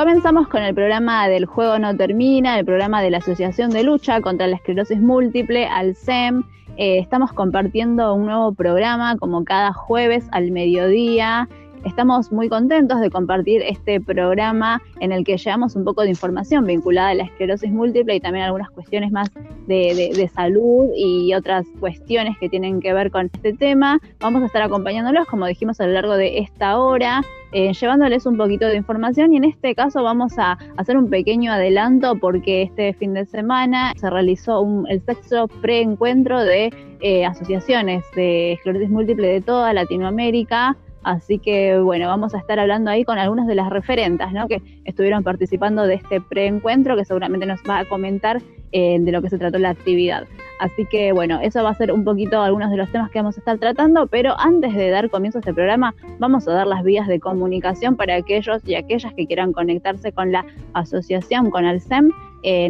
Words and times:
Comenzamos 0.00 0.48
con 0.48 0.62
el 0.62 0.74
programa 0.74 1.28
del 1.28 1.44
Juego 1.44 1.78
No 1.78 1.94
Termina, 1.94 2.58
el 2.58 2.64
programa 2.64 3.02
de 3.02 3.10
la 3.10 3.18
Asociación 3.18 3.68
de 3.68 3.82
Lucha 3.82 4.22
contra 4.22 4.46
la 4.46 4.56
Esclerosis 4.56 4.98
Múltiple, 4.98 5.66
ALSEM. 5.66 6.42
Eh, 6.78 6.98
estamos 6.98 7.34
compartiendo 7.34 8.14
un 8.14 8.24
nuevo 8.24 8.54
programa 8.54 9.18
como 9.18 9.44
cada 9.44 9.74
jueves 9.74 10.26
al 10.32 10.52
mediodía 10.52 11.50
Estamos 11.84 12.30
muy 12.30 12.50
contentos 12.50 13.00
de 13.00 13.10
compartir 13.10 13.62
este 13.62 14.02
programa 14.02 14.82
en 15.00 15.12
el 15.12 15.24
que 15.24 15.38
llevamos 15.38 15.76
un 15.76 15.84
poco 15.84 16.02
de 16.02 16.10
información 16.10 16.66
vinculada 16.66 17.08
a 17.08 17.14
la 17.14 17.24
esclerosis 17.24 17.70
múltiple 17.72 18.16
y 18.16 18.20
también 18.20 18.44
algunas 18.44 18.68
cuestiones 18.70 19.10
más 19.10 19.30
de, 19.66 20.30
salud 20.34 20.90
y 20.94 21.32
otras 21.32 21.64
cuestiones 21.78 22.36
que 22.38 22.50
tienen 22.50 22.80
que 22.80 22.92
ver 22.92 23.10
con 23.10 23.30
este 23.32 23.54
tema. 23.54 23.98
Vamos 24.20 24.42
a 24.42 24.46
estar 24.46 24.60
acompañándolos, 24.60 25.26
como 25.26 25.46
dijimos, 25.46 25.80
a 25.80 25.86
lo 25.86 25.94
largo 25.94 26.16
de 26.16 26.40
esta 26.40 26.78
hora. 26.78 27.22
Eh, 27.52 27.72
llevándoles 27.72 28.26
un 28.26 28.36
poquito 28.36 28.66
de 28.66 28.76
información 28.76 29.32
y 29.32 29.38
en 29.38 29.44
este 29.44 29.74
caso 29.74 30.02
vamos 30.02 30.38
a 30.38 30.58
hacer 30.76 30.96
un 30.96 31.08
pequeño 31.08 31.50
adelanto 31.50 32.14
porque 32.16 32.62
este 32.62 32.92
fin 32.92 33.14
de 33.14 33.24
semana 33.24 33.92
se 33.96 34.08
realizó 34.08 34.64
el 34.86 35.00
sexto 35.04 35.48
preencuentro 35.60 36.44
de 36.44 36.72
eh, 37.00 37.24
asociaciones 37.24 38.04
de 38.14 38.52
esclerosis 38.52 38.90
múltiple 38.90 39.26
de 39.26 39.40
toda 39.40 39.72
Latinoamérica 39.72 40.76
Así 41.02 41.38
que 41.38 41.78
bueno, 41.78 42.08
vamos 42.08 42.34
a 42.34 42.38
estar 42.38 42.58
hablando 42.58 42.90
ahí 42.90 43.04
con 43.04 43.18
algunas 43.18 43.46
de 43.46 43.54
las 43.54 43.70
referentas 43.70 44.32
¿no? 44.32 44.48
que 44.48 44.62
estuvieron 44.84 45.22
participando 45.22 45.86
de 45.86 45.94
este 45.94 46.20
preencuentro, 46.20 46.96
que 46.96 47.04
seguramente 47.04 47.46
nos 47.46 47.60
va 47.68 47.80
a 47.80 47.84
comentar 47.86 48.42
eh, 48.72 48.98
de 49.00 49.12
lo 49.12 49.22
que 49.22 49.30
se 49.30 49.38
trató 49.38 49.58
la 49.58 49.70
actividad. 49.70 50.26
Así 50.60 50.84
que 50.84 51.12
bueno, 51.12 51.40
eso 51.42 51.62
va 51.62 51.70
a 51.70 51.74
ser 51.74 51.90
un 51.90 52.04
poquito 52.04 52.42
algunos 52.42 52.70
de 52.70 52.76
los 52.76 52.92
temas 52.92 53.10
que 53.10 53.18
vamos 53.18 53.36
a 53.36 53.40
estar 53.40 53.58
tratando, 53.58 54.06
pero 54.06 54.38
antes 54.38 54.74
de 54.74 54.90
dar 54.90 55.08
comienzo 55.08 55.38
a 55.38 55.40
este 55.40 55.54
programa, 55.54 55.94
vamos 56.18 56.46
a 56.46 56.52
dar 56.52 56.66
las 56.66 56.84
vías 56.84 57.08
de 57.08 57.18
comunicación 57.18 57.96
para 57.96 58.16
aquellos 58.16 58.60
y 58.66 58.74
aquellas 58.74 59.14
que 59.14 59.26
quieran 59.26 59.52
conectarse 59.52 60.12
con 60.12 60.32
la 60.32 60.44
asociación, 60.74 61.50
con 61.50 61.64
el 61.64 61.80
SEM. 61.80 62.10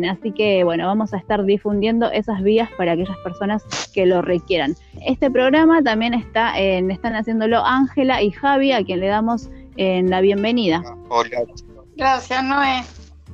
Así 0.08 0.32
que 0.32 0.64
bueno, 0.64 0.86
vamos 0.86 1.14
a 1.14 1.18
estar 1.18 1.44
difundiendo 1.44 2.10
esas 2.10 2.42
vías 2.42 2.68
para 2.76 2.92
aquellas 2.92 3.18
personas 3.18 3.64
que 3.92 4.06
lo 4.06 4.22
requieran. 4.22 4.74
Este 5.06 5.30
programa 5.30 5.82
también 5.82 6.14
está 6.14 6.58
en, 6.58 6.90
están 6.90 7.14
haciéndolo 7.14 7.64
Ángela 7.64 8.22
y 8.22 8.30
Javi, 8.30 8.72
a 8.72 8.84
quien 8.84 9.00
le 9.00 9.08
damos 9.08 9.48
en 9.76 10.10
la 10.10 10.20
bienvenida. 10.20 10.82
Hola. 11.08 11.42
Gracias, 11.96 12.44
Noé. 12.44 12.82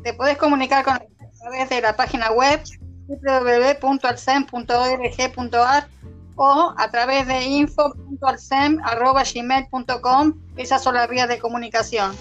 Te 0.02 0.12
puedes 0.14 0.36
comunicar 0.36 0.84
con 0.84 0.98
través 1.46 1.68
de 1.68 1.80
la 1.80 1.94
página 1.94 2.32
web 2.32 2.60
www.alcem.org.ar 3.06 5.88
o 6.34 6.74
a 6.76 6.90
través 6.90 7.28
de 7.28 7.44
info.alcem.gmail.com. 7.44 10.32
Esas 10.56 10.82
son 10.82 10.96
las 10.96 11.08
vías 11.08 11.28
de 11.28 11.38
comunicación. 11.38 12.16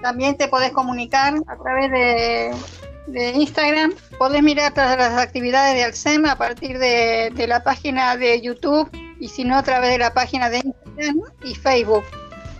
También 0.00 0.38
te 0.38 0.48
podés 0.48 0.72
comunicar 0.72 1.34
a 1.46 1.58
través 1.58 1.90
de, 1.90 2.54
Instagram. 3.08 3.92
Podés 4.18 4.42
mirar 4.42 4.72
todas 4.74 4.96
las 4.96 5.18
actividades 5.18 5.74
de 5.74 5.84
Alcem 5.84 6.26
a 6.26 6.36
partir 6.36 6.78
de, 6.78 7.30
de 7.34 7.46
la 7.46 7.62
página 7.62 8.16
de 8.16 8.40
YouTube 8.40 8.88
y 9.18 9.28
si 9.28 9.44
no 9.44 9.56
a 9.56 9.62
través 9.62 9.90
de 9.90 9.98
la 9.98 10.12
página 10.12 10.50
de 10.50 10.58
Instagram 10.58 11.20
y 11.44 11.54
Facebook. 11.54 12.04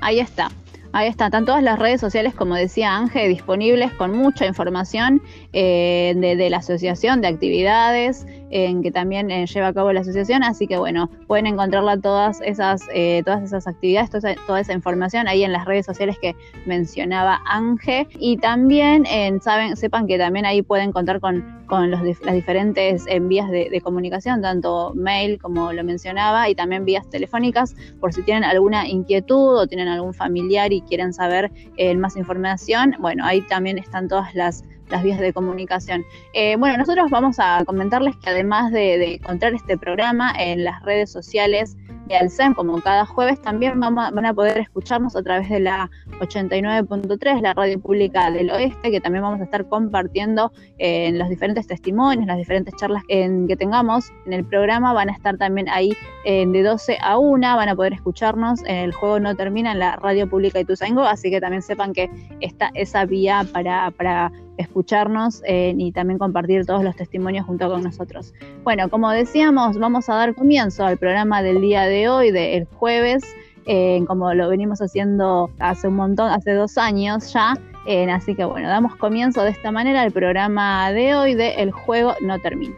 Ahí 0.00 0.20
está. 0.20 0.50
Ahí 0.94 1.08
está, 1.08 1.26
están 1.26 1.46
todas 1.46 1.62
las 1.62 1.78
redes 1.78 2.02
sociales, 2.02 2.34
como 2.34 2.54
decía 2.54 2.94
Ángel, 2.94 3.30
disponibles 3.30 3.92
con 3.94 4.12
mucha 4.12 4.44
información 4.44 5.22
eh, 5.54 6.14
de, 6.16 6.48
la 6.48 6.56
asociación, 6.56 7.20
de 7.20 7.28
actividades 7.28 8.26
en 8.48 8.82
que 8.82 8.90
también 8.90 9.30
eh, 9.30 9.46
lleva 9.46 9.66
a 9.66 9.74
cabo 9.74 9.92
la 9.92 10.00
asociación. 10.00 10.42
Así 10.42 10.66
que 10.66 10.78
bueno, 10.78 11.10
pueden 11.26 11.46
encontrarla 11.46 11.98
todas 11.98 12.40
esas, 12.40 12.88
eh, 12.94 13.20
todas 13.22 13.42
esas 13.42 13.66
actividades, 13.66 14.08
toda 14.10 14.60
esa, 14.60 14.72
información 14.72 15.28
ahí 15.28 15.44
en 15.44 15.52
las 15.52 15.66
redes 15.66 15.84
sociales 15.84 16.16
que 16.22 16.34
mencionaba 16.64 17.42
Ángel. 17.44 18.08
Y 18.18 18.38
también 18.38 19.04
saben, 19.42 19.76
sepan 19.76 20.06
que 20.06 20.16
también 20.16 20.46
ahí 20.46 20.62
pueden 20.62 20.90
contar 20.90 21.20
con 21.20 21.60
con 21.66 21.90
las 21.90 22.02
diferentes 22.02 23.06
vías 23.22 23.50
de, 23.50 23.80
comunicación, 23.82 24.42
tanto 24.42 24.92
mail 24.94 25.40
como 25.40 25.72
lo 25.72 25.82
mencionaba, 25.84 26.50
y 26.50 26.54
también 26.54 26.84
vías 26.84 27.08
telefónicas, 27.08 27.74
por 27.98 28.12
si 28.12 28.20
tienen 28.20 28.44
alguna 28.44 28.86
inquietud 28.86 29.56
o 29.56 29.66
tienen 29.66 29.88
algún 29.88 30.12
familiar 30.12 30.70
y 30.70 30.82
quieren 30.82 31.14
saber 31.14 31.50
más 31.96 32.18
información. 32.18 32.94
Bueno, 32.98 33.24
ahí 33.24 33.40
también 33.40 33.78
están 33.78 34.06
todas 34.06 34.34
las, 34.34 34.64
las 34.88 35.02
vías 35.02 35.20
de 35.20 35.32
comunicación. 35.32 36.04
Eh, 36.32 36.56
bueno, 36.56 36.78
nosotros 36.78 37.10
vamos 37.10 37.36
a 37.38 37.64
comentarles 37.64 38.16
que 38.16 38.30
además 38.30 38.72
de, 38.72 38.98
de 38.98 39.14
encontrar 39.14 39.54
este 39.54 39.78
programa 39.78 40.32
en 40.38 40.64
las 40.64 40.82
redes 40.82 41.10
sociales, 41.10 41.76
y 42.08 42.14
al 42.14 42.30
SEM, 42.30 42.54
como 42.54 42.80
cada 42.80 43.06
jueves, 43.06 43.40
también 43.40 43.78
van 43.80 44.26
a 44.26 44.34
poder 44.34 44.58
escucharnos 44.58 45.14
a 45.16 45.22
través 45.22 45.48
de 45.48 45.60
la 45.60 45.90
89.3, 46.20 47.40
la 47.40 47.54
radio 47.54 47.80
pública 47.80 48.30
del 48.30 48.50
oeste, 48.50 48.90
que 48.90 49.00
también 49.00 49.22
vamos 49.22 49.40
a 49.40 49.44
estar 49.44 49.68
compartiendo 49.68 50.52
eh, 50.78 51.06
en 51.06 51.18
los 51.18 51.28
diferentes 51.28 51.66
testimonios, 51.66 52.26
las 52.26 52.36
diferentes 52.36 52.74
charlas 52.76 53.02
que 53.08 53.56
tengamos 53.58 54.10
en 54.26 54.32
el 54.32 54.44
programa, 54.44 54.92
van 54.92 55.10
a 55.10 55.12
estar 55.12 55.38
también 55.38 55.68
ahí 55.68 55.92
eh, 56.24 56.44
de 56.46 56.62
12 56.62 56.98
a 57.00 57.18
1, 57.18 57.56
van 57.56 57.68
a 57.68 57.76
poder 57.76 57.92
escucharnos, 57.92 58.60
el 58.66 58.92
juego 58.92 59.20
no 59.20 59.34
termina 59.36 59.72
en 59.72 59.78
la 59.78 59.96
radio 59.96 60.28
pública 60.28 60.58
de 60.58 60.64
Ituzaingó, 60.64 61.02
así 61.02 61.30
que 61.30 61.40
también 61.40 61.62
sepan 61.62 61.92
que 61.92 62.10
está 62.40 62.70
esa 62.74 63.04
vía 63.04 63.46
para 63.52 64.32
escucharnos 64.56 65.42
eh, 65.46 65.74
y 65.76 65.92
también 65.92 66.18
compartir 66.18 66.66
todos 66.66 66.84
los 66.84 66.96
testimonios 66.96 67.46
junto 67.46 67.68
con 67.68 67.82
nosotros. 67.82 68.34
Bueno, 68.64 68.88
como 68.88 69.10
decíamos, 69.10 69.78
vamos 69.78 70.08
a 70.08 70.14
dar 70.14 70.34
comienzo 70.34 70.84
al 70.84 70.98
programa 70.98 71.42
del 71.42 71.60
día 71.60 71.82
de 71.82 72.08
hoy, 72.08 72.30
del 72.30 72.66
jueves, 72.66 73.22
eh, 73.66 74.02
como 74.06 74.34
lo 74.34 74.48
venimos 74.48 74.80
haciendo 74.80 75.50
hace 75.58 75.88
un 75.88 75.96
montón, 75.96 76.30
hace 76.30 76.52
dos 76.52 76.78
años 76.78 77.32
ya. 77.32 77.54
Eh, 77.86 78.08
así 78.10 78.34
que 78.34 78.44
bueno, 78.44 78.68
damos 78.68 78.94
comienzo 78.96 79.42
de 79.42 79.50
esta 79.50 79.72
manera 79.72 80.02
al 80.02 80.12
programa 80.12 80.92
de 80.92 81.14
hoy 81.16 81.34
de 81.34 81.54
El 81.54 81.72
juego 81.72 82.14
no 82.20 82.38
termina. 82.38 82.76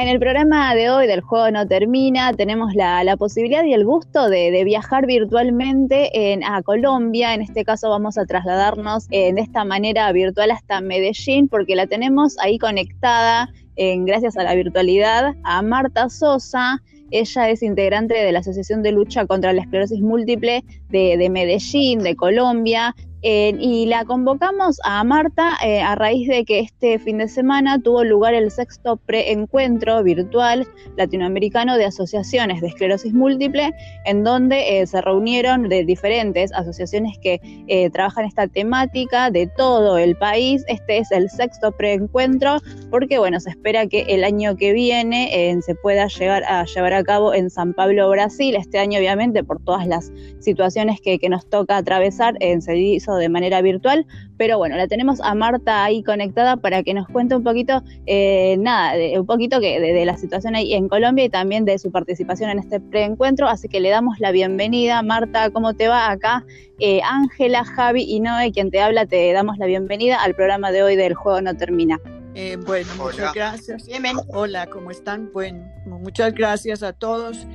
En 0.00 0.08
el 0.08 0.18
programa 0.18 0.74
de 0.74 0.88
hoy 0.88 1.06
del 1.06 1.20
Juego 1.20 1.50
No 1.50 1.66
Termina 1.66 2.32
tenemos 2.32 2.74
la, 2.74 3.14
posibilidad 3.18 3.64
y 3.64 3.74
el 3.74 3.84
gusto 3.84 4.30
de, 4.30 4.64
viajar 4.64 5.04
virtualmente 5.04 6.32
en, 6.32 6.42
a 6.42 6.62
Colombia. 6.62 7.34
En 7.34 7.42
este 7.42 7.66
caso 7.66 7.90
vamos 7.90 8.16
a 8.16 8.24
trasladarnos 8.24 9.08
eh, 9.10 9.34
de 9.34 9.42
esta 9.42 9.62
manera 9.62 10.10
virtual 10.12 10.52
hasta 10.52 10.80
Medellín 10.80 11.48
porque 11.48 11.76
la 11.76 11.86
tenemos 11.86 12.38
ahí 12.38 12.56
conectada 12.56 13.50
gracias 13.76 14.38
a 14.38 14.42
la 14.42 14.54
virtualidad 14.54 15.34
a 15.44 15.60
Marta 15.60 16.08
Sosa. 16.08 16.80
Ella 17.10 17.50
es 17.50 17.62
integrante 17.62 18.14
de 18.14 18.32
la 18.32 18.38
Asociación 18.38 18.82
de 18.82 18.92
Lucha 18.92 19.26
contra 19.26 19.52
la 19.52 19.60
Esclerosis 19.60 20.00
Múltiple 20.00 20.64
de 20.88 21.28
Medellín, 21.30 21.98
de 21.98 22.16
Colombia. 22.16 22.94
Eh, 23.22 23.54
y 23.58 23.84
la 23.84 24.06
convocamos 24.06 24.80
a 24.82 25.04
Marta 25.04 25.52
eh, 25.62 25.82
a 25.82 25.94
raíz 25.94 26.26
de 26.26 26.44
que 26.44 26.60
este 26.60 26.98
fin 26.98 27.18
de 27.18 27.28
semana 27.28 27.78
tuvo 27.78 28.02
lugar 28.02 28.32
el 28.32 28.50
sexto 28.50 28.96
preencuentro 28.96 30.02
virtual 30.02 30.66
latinoamericano 30.96 31.76
de 31.76 31.84
asociaciones 31.84 32.62
de 32.62 32.68
esclerosis 32.68 33.12
múltiple, 33.12 33.74
en 34.06 34.24
donde 34.24 34.80
eh, 34.80 34.86
se 34.86 35.02
reunieron 35.02 35.68
de 35.68 35.84
diferentes 35.84 36.50
asociaciones 36.54 37.18
que 37.18 37.90
trabajan 37.92 38.24
esta 38.24 38.46
temática 38.46 39.30
de 39.30 39.46
todo 39.46 39.98
el 39.98 40.16
país. 40.16 40.64
Este 40.68 40.98
es 40.98 41.10
el 41.10 41.28
sexto 41.28 41.72
preencuentro 41.72 42.58
porque, 42.90 43.18
bueno, 43.18 43.38
se 43.40 43.50
espera 43.50 43.86
que 43.86 44.02
el 44.02 44.24
año 44.24 44.56
que 44.56 44.72
viene 44.72 45.58
se 45.62 45.74
pueda 45.74 46.06
llegar 46.06 46.44
a 46.44 46.64
llevar 46.64 46.94
a 46.94 47.04
cabo 47.04 47.34
en 47.34 47.50
San 47.50 47.74
Pablo, 47.74 48.08
Brasil. 48.10 48.56
Este 48.56 48.78
año, 48.78 48.98
obviamente, 48.98 49.44
por 49.44 49.62
todas 49.62 49.86
las 49.86 50.12
situaciones 50.40 51.00
que, 51.00 51.20
nos 51.30 51.48
toca 51.48 51.76
atravesar, 51.76 52.36
se 52.60 52.76
hizo 52.76 53.09
de 53.16 53.28
manera 53.28 53.62
virtual, 53.62 54.06
pero 54.36 54.58
bueno, 54.58 54.76
la 54.76 54.86
tenemos 54.88 55.20
a 55.20 55.34
Marta 55.34 55.84
ahí 55.84 56.02
conectada 56.02 56.56
para 56.56 56.82
que 56.82 56.94
nos 56.94 57.06
cuente 57.08 57.36
un 57.36 57.44
poquito, 57.44 57.82
eh, 58.06 58.56
nada, 58.58 58.94
un 59.18 59.26
poquito 59.26 59.60
que, 59.60 59.80
de, 59.80 60.04
la 60.04 60.16
situación 60.16 60.56
ahí 60.56 60.74
en 60.74 60.88
Colombia 60.88 61.24
y 61.24 61.28
también 61.28 61.64
de 61.64 61.78
su 61.78 61.90
participación 61.90 62.50
en 62.50 62.58
este 62.58 62.80
preencuentro, 62.80 63.48
así 63.48 63.68
que 63.68 63.80
le 63.80 63.90
damos 63.90 64.18
la 64.20 64.32
bienvenida. 64.32 65.02
Marta, 65.02 65.50
¿cómo 65.50 65.74
te 65.74 65.88
va 65.88 66.10
acá? 66.10 66.44
Eh, 66.78 67.00
Ángela, 67.04 67.64
Javi 67.64 68.02
y 68.02 68.20
Noé, 68.20 68.52
quien 68.52 68.70
te 68.70 68.80
habla, 68.80 69.06
te 69.06 69.32
damos 69.32 69.58
la 69.58 69.66
bienvenida 69.66 70.22
al 70.22 70.34
programa 70.34 70.72
de 70.72 70.82
hoy 70.82 70.96
del 70.96 71.14
Juego 71.14 71.40
No 71.40 71.56
Termina. 71.56 72.00
Eh, 72.34 72.56
bueno, 72.64 72.90
muchas 72.96 73.34
gracias. 73.34 73.86
Hola, 74.28 74.66
¿cómo 74.66 74.90
están? 74.90 75.30
Bueno, 75.32 75.64
muchas 75.86 76.32
gracias 76.34 76.82
a 76.82 76.92
todos. 76.92 77.46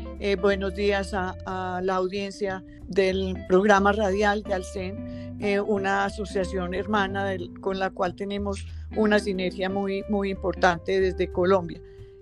buenos 0.42 0.76
días 0.76 1.14
a, 1.14 1.82
la 1.82 1.96
audiencia 1.96 2.64
del 2.88 3.36
programa 3.48 3.92
radial 3.92 4.44
de 4.44 4.54
Alcen. 4.54 5.16
Eh, 5.40 5.60
una 5.60 6.06
asociación 6.06 6.74
hermana 6.74 7.36
con 7.60 7.78
la 7.78 7.90
cual 7.90 8.16
tenemos 8.16 8.66
una 8.96 9.20
sinergia 9.20 9.70
muy, 9.70 10.04
muy 10.08 10.30
importante 10.30 11.02
desde 11.02 11.32
Colombia. 11.32 11.82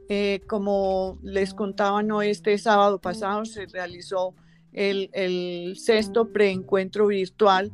Eh, 0.09 0.41
como 0.47 1.19
les 1.21 1.53
contaba, 1.53 2.01
no 2.01 2.23
este 2.23 2.57
sábado 2.57 2.99
pasado 2.99 3.45
se 3.45 3.67
realizó 3.67 4.33
el, 4.71 5.11
el 5.13 5.77
sexto 5.77 6.33
preencuentro 6.33 7.07
virtual 7.07 7.71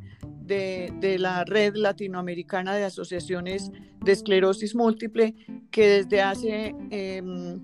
de, 0.49 1.17
la 1.19 1.45
Red 1.45 1.75
Latinoamericana 1.75 2.75
de 2.75 2.83
Asociaciones 2.83 3.71
de 4.03 4.11
Esclerosis 4.11 4.75
Múltiple, 4.75 5.35
que 5.71 5.87
desde 5.87 6.21
hace 6.21 6.75
em, 6.89 7.59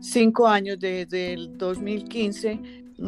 cinco 0.00 0.48
años, 0.48 0.80
desde 0.80 1.34
el 1.34 1.56
2015, 1.56 2.60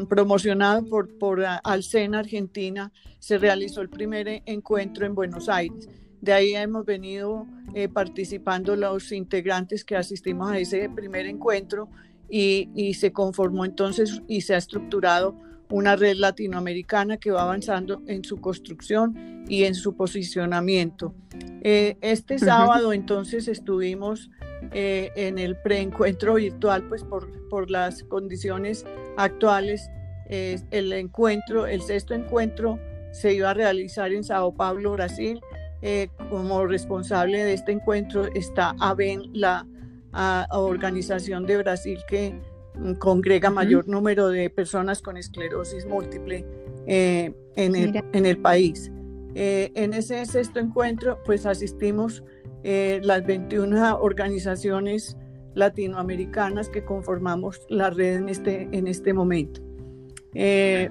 promocionado 0.09 0.85
por, 0.85 1.09
por 1.19 1.43
Alcena 1.65 2.21
Argentina, 2.21 2.93
se 3.19 3.39
realizó 3.39 3.81
el 3.81 3.89
primer 3.89 4.43
encuentro 4.47 5.07
en 5.07 5.15
Buenos 5.15 5.49
Aires. 5.49 5.89
De 6.21 6.33
ahí 6.33 6.55
hemos 6.55 6.85
venido 6.85 7.47
eh, 7.75 7.89
participando 7.89 8.77
los 8.77 9.13
integrantes 9.13 9.85
que 9.85 9.97
asistimos 9.97 10.51
a 10.51 10.59
ese 10.59 10.89
primer 10.89 11.27
encuentro 11.27 11.89
y, 12.29 12.71
y, 12.75 12.95
se 12.95 13.13
conformó 13.13 13.65
entonces 13.65 14.23
y 14.27 14.41
se 14.41 14.55
ha 14.55 14.59
estructurado 14.59 15.37
una 15.75 15.97
red 15.97 16.15
latinoamericana 16.19 17.17
que 17.17 17.33
va 17.33 17.43
avanzando 17.43 18.01
en 18.07 18.23
su 18.23 18.41
construcción 18.41 19.45
y 19.49 19.65
en 19.65 19.75
su 19.75 19.97
posicionamiento. 19.97 21.17
Eh, 21.63 21.97
este 22.01 22.39
sábado 22.39 22.93
entonces 22.93 23.49
estuvimos 23.49 24.31
eh, 24.71 25.11
en 25.17 25.37
el 25.37 25.57
preencuentro 25.57 26.35
virtual, 26.35 26.85
pues 26.89 27.03
por, 27.03 27.29
por 27.49 27.73
las 27.73 28.05
condiciones 28.05 28.87
actuales, 29.17 29.91
el 30.31 30.93
encuentro, 30.93 31.67
el 31.67 31.83
sexto 31.83 32.15
encuentro 32.15 32.79
se 33.11 33.35
iba 33.35 33.51
a 33.51 33.55
realizar 33.55 34.13
en 34.13 34.23
Sao 34.23 34.55
Paulo, 34.55 34.93
Brasil. 34.93 35.41
Eh, 35.83 36.09
como 36.31 36.67
responsable 36.67 37.45
de 37.45 37.53
este 37.53 37.73
encuentro 37.73 38.27
está 38.33 38.77
ABEN, 38.79 39.23
la 39.33 39.67
organización 40.51 41.47
de 41.47 41.57
Brasil 41.57 41.99
que 42.09 42.41
congrega 42.99 43.51
mayor 43.51 43.89
número 43.89 44.29
de 44.29 44.51
personas 44.51 45.01
con 45.01 45.17
esclerosis 45.17 45.87
múltiple 45.87 46.45
eh, 46.87 47.33
en, 47.57 47.77
el, 47.77 48.03
en, 48.13 48.27
el, 48.27 48.39
país. 48.39 48.91
en 49.35 49.95
ese 49.95 50.25
sexto 50.27 50.61
encuentro, 50.61 51.23
pues 51.25 51.47
asistimos 51.47 52.23
las 52.65 53.27
21 53.27 53.99
organizaciones 54.01 55.17
latinoamericanas 55.55 56.69
que 56.69 56.85
conformamos 56.85 57.61
la 57.69 57.91
red 57.91 58.17
en 58.17 58.29
este, 58.29 58.69
en 58.73 58.87
este 58.87 59.13
momento. 59.13 59.61
Eh, 60.35 60.89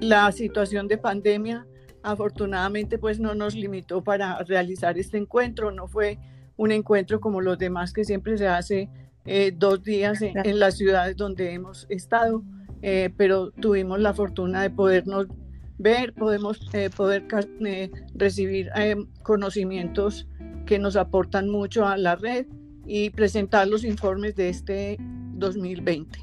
la 0.00 0.30
situación 0.30 0.88
de 0.88 0.98
pandemia 0.98 1.66
afortunadamente 2.02 2.98
pues 2.98 3.18
no 3.18 3.34
nos 3.34 3.54
limitó 3.54 4.04
para 4.04 4.38
realizar 4.40 4.98
este 4.98 5.16
encuentro, 5.16 5.70
no 5.70 5.88
fue 5.88 6.18
un 6.56 6.70
encuentro 6.70 7.18
como 7.18 7.40
los 7.40 7.58
demás 7.58 7.94
que 7.94 8.04
siempre 8.04 8.36
se 8.36 8.46
hace 8.46 8.90
eh, 9.26 9.52
dos 9.56 9.82
días 9.82 10.20
en, 10.22 10.58
las 10.58 10.76
ciudades 10.76 11.16
donde 11.16 11.52
hemos 11.52 11.86
estado, 11.88 12.42
eh, 12.82 13.10
pero 13.16 13.50
tuvimos 13.50 14.00
la 14.00 14.14
fortuna 14.14 14.62
de 14.62 14.70
podernos 14.70 15.26
ver, 15.78 16.12
podemos 16.14 16.60
poder 16.96 17.24
recibir 18.14 18.70
conocimientos 19.22 20.26
que 20.66 20.78
nos 20.78 20.96
aportan 20.96 21.48
mucho 21.48 21.86
a 21.86 21.96
la 21.96 22.16
red 22.16 22.46
y 22.86 23.10
presentar 23.10 23.66
los 23.68 23.84
informes 23.84 24.36
de 24.36 24.48
este 24.50 24.98
2020. 25.34 26.18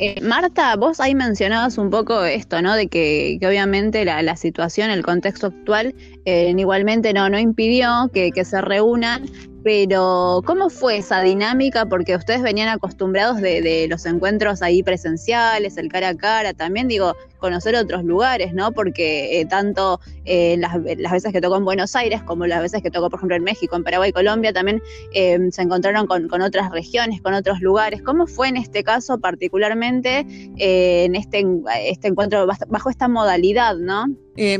Eh, 0.00 0.20
Marta, 0.22 0.76
vos 0.76 1.00
ahí 1.00 1.12
mencionabas 1.16 1.76
un 1.76 1.90
poco 1.90 2.24
esto, 2.24 2.62
¿no? 2.62 2.76
De 2.76 2.86
que, 2.86 3.36
obviamente 3.44 4.04
la, 4.04 4.36
situación, 4.36 4.90
el 4.90 5.02
contexto 5.02 5.48
actual, 5.48 5.92
eh, 6.24 6.54
igualmente 6.56 7.12
no, 7.12 7.28
no 7.28 7.38
impidió 7.38 8.08
que, 8.14 8.30
que 8.30 8.44
se 8.44 8.60
reúnan 8.60 9.28
pero, 9.64 10.42
¿cómo 10.46 10.70
fue 10.70 10.98
esa 10.98 11.20
dinámica? 11.20 11.86
Porque 11.86 12.14
ustedes 12.14 12.42
venían 12.42 12.68
acostumbrados 12.68 13.40
de, 13.40 13.86
los 13.88 14.06
encuentros 14.06 14.62
ahí 14.62 14.82
presenciales, 14.82 15.76
el 15.76 15.88
cara 15.90 16.10
a 16.10 16.16
cara, 16.16 16.54
también 16.54 16.86
digo, 16.86 17.14
conocer 17.38 17.74
otros 17.74 18.04
lugares, 18.04 18.54
¿no? 18.54 18.72
Porque 18.72 19.40
eh, 19.40 19.46
tanto 19.46 20.00
eh, 20.24 20.56
las, 20.58 20.80
veces 20.82 21.32
que 21.32 21.40
tocó 21.40 21.56
en 21.56 21.64
Buenos 21.64 21.96
Aires 21.96 22.22
como 22.22 22.46
las 22.46 22.62
veces 22.62 22.82
que 22.82 22.90
tocó, 22.90 23.10
por 23.10 23.18
ejemplo, 23.18 23.36
en 23.36 23.42
México, 23.42 23.74
en 23.74 23.82
Paraguay, 23.82 24.12
Colombia, 24.12 24.52
también 24.52 24.80
em, 25.12 25.50
se 25.50 25.62
encontraron 25.62 26.06
con, 26.06 26.40
otras 26.40 26.70
regiones, 26.70 27.20
con 27.20 27.34
otros 27.34 27.60
lugares. 27.60 28.00
¿Cómo 28.02 28.26
fue 28.26 28.48
en 28.48 28.56
este 28.56 28.84
caso 28.84 29.18
particularmente, 29.18 30.24
eh, 30.56 31.04
en 31.04 31.16
este, 31.16 31.44
este 31.84 32.08
encuentro, 32.08 32.46
bajo 32.46 32.90
esta 32.90 33.08
modalidad, 33.08 33.76
¿no? 33.76 34.06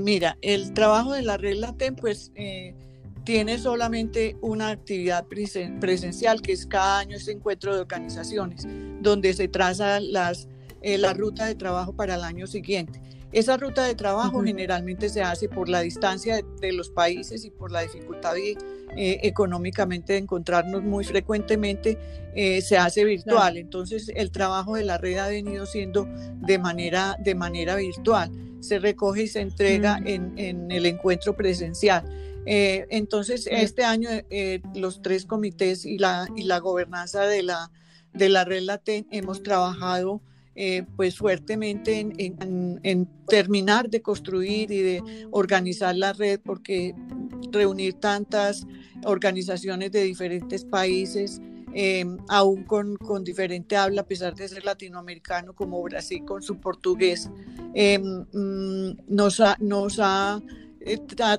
mira, 0.00 0.36
el 0.42 0.72
trabajo 0.72 1.12
de 1.12 1.22
la 1.22 1.36
regla 1.36 1.72
TEM, 1.78 1.94
pues 1.94 2.32
tiene 3.28 3.58
solamente 3.58 4.38
una 4.40 4.70
actividad 4.70 5.26
presencial, 5.26 6.40
que 6.40 6.52
es 6.52 6.64
cada 6.64 7.00
año 7.00 7.14
este 7.14 7.30
encuentro 7.30 7.74
de 7.74 7.82
organizaciones, 7.82 8.66
donde 9.02 9.34
se 9.34 9.48
traza 9.48 10.00
las, 10.00 10.48
eh, 10.80 10.96
la 10.96 11.12
ruta 11.12 11.44
de 11.44 11.54
trabajo 11.54 11.92
para 11.92 12.14
el 12.14 12.24
año 12.24 12.46
siguiente. 12.46 13.02
Esa 13.30 13.58
ruta 13.58 13.84
de 13.84 13.94
trabajo 13.94 14.42
generalmente 14.42 15.10
se 15.10 15.20
hace 15.20 15.46
por 15.46 15.68
la 15.68 15.82
distancia 15.82 16.40
de, 16.58 16.72
los 16.72 16.88
países 16.88 17.44
y 17.44 17.50
por 17.50 17.70
la 17.70 17.82
dificultad 17.82 18.34
eh, 18.38 18.56
económicamente 18.96 20.14
de 20.14 20.20
encontrarnos 20.20 20.82
muy 20.82 21.04
frecuentemente, 21.04 21.98
eh, 22.34 22.62
se 22.62 22.78
hace 22.78 23.04
virtual. 23.04 23.58
Entonces 23.58 24.10
el 24.14 24.30
trabajo 24.30 24.76
de 24.76 24.84
la 24.84 24.96
red 24.96 25.18
ha 25.18 25.28
venido 25.28 25.66
siendo 25.66 26.08
de 26.40 26.58
manera, 26.58 27.18
de 27.22 27.34
manera 27.34 27.76
virtual. 27.76 28.30
Se 28.60 28.78
recoge 28.78 29.24
y 29.24 29.28
se 29.28 29.42
entrega 29.42 30.00
en, 30.02 30.32
en 30.38 30.70
el 30.70 30.86
encuentro 30.86 31.36
presencial. 31.36 32.06
Eh, 32.46 32.86
entonces, 32.90 33.48
este 33.50 33.84
año 33.84 34.08
eh, 34.30 34.60
los 34.74 35.02
tres 35.02 35.26
comités 35.26 35.84
y 35.84 35.98
la, 35.98 36.28
y 36.36 36.44
la 36.44 36.58
gobernanza 36.58 37.26
de 37.26 37.42
la, 37.42 37.70
de 38.14 38.28
la 38.28 38.44
red 38.44 38.62
LATEN 38.62 39.06
hemos 39.10 39.42
trabajado 39.42 40.22
eh, 40.54 40.84
pues 40.96 41.16
fuertemente 41.16 42.00
en, 42.00 42.80
en, 42.82 43.08
terminar 43.28 43.88
de 43.90 44.02
construir 44.02 44.72
y 44.72 44.82
de 44.82 45.02
organizar 45.30 45.94
la 45.94 46.12
red 46.12 46.40
porque 46.42 46.94
reunir 47.52 47.94
tantas 47.94 48.66
organizaciones 49.04 49.92
de 49.92 50.02
diferentes 50.02 50.64
países, 50.64 51.40
aún 52.28 52.64
con, 52.64 52.96
con, 52.96 53.22
diferente 53.22 53.76
habla, 53.76 54.00
a 54.00 54.06
pesar 54.06 54.34
de 54.34 54.48
ser 54.48 54.64
latinoamericano 54.64 55.54
como 55.54 55.80
Brasil 55.82 56.24
con 56.24 56.42
su 56.42 56.58
portugués, 56.58 57.30
mm, 57.76 58.90
nos 59.06 59.40
nos 59.60 59.98
ha 60.00 60.42
eh, 60.42 60.67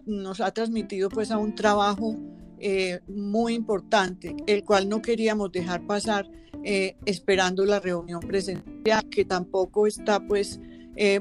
nos 0.05 0.41
ha 0.41 0.51
transmitido 0.51 1.09
pues 1.09 1.31
a 1.31 1.37
un 1.37 1.55
trabajo 1.55 2.15
eh, 2.59 2.99
muy 3.07 3.53
importante, 3.53 4.35
el 4.47 4.63
cual 4.63 4.89
no 4.89 5.01
queríamos 5.01 5.51
dejar 5.51 5.85
pasar 5.85 6.29
eh, 6.63 6.97
esperando 7.05 7.65
la 7.65 7.79
reunión 7.79 8.19
presencial, 8.19 9.07
que 9.09 9.25
tampoco 9.25 9.87
está 9.87 10.25
pues 10.25 10.59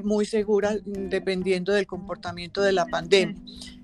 muy 0.03 0.25
segura 0.25 0.75
dependiendo 0.83 1.71
del 1.71 1.87
comportamiento 1.87 2.61
de 2.61 2.73
la 2.73 2.85
pandemia. 2.85 3.41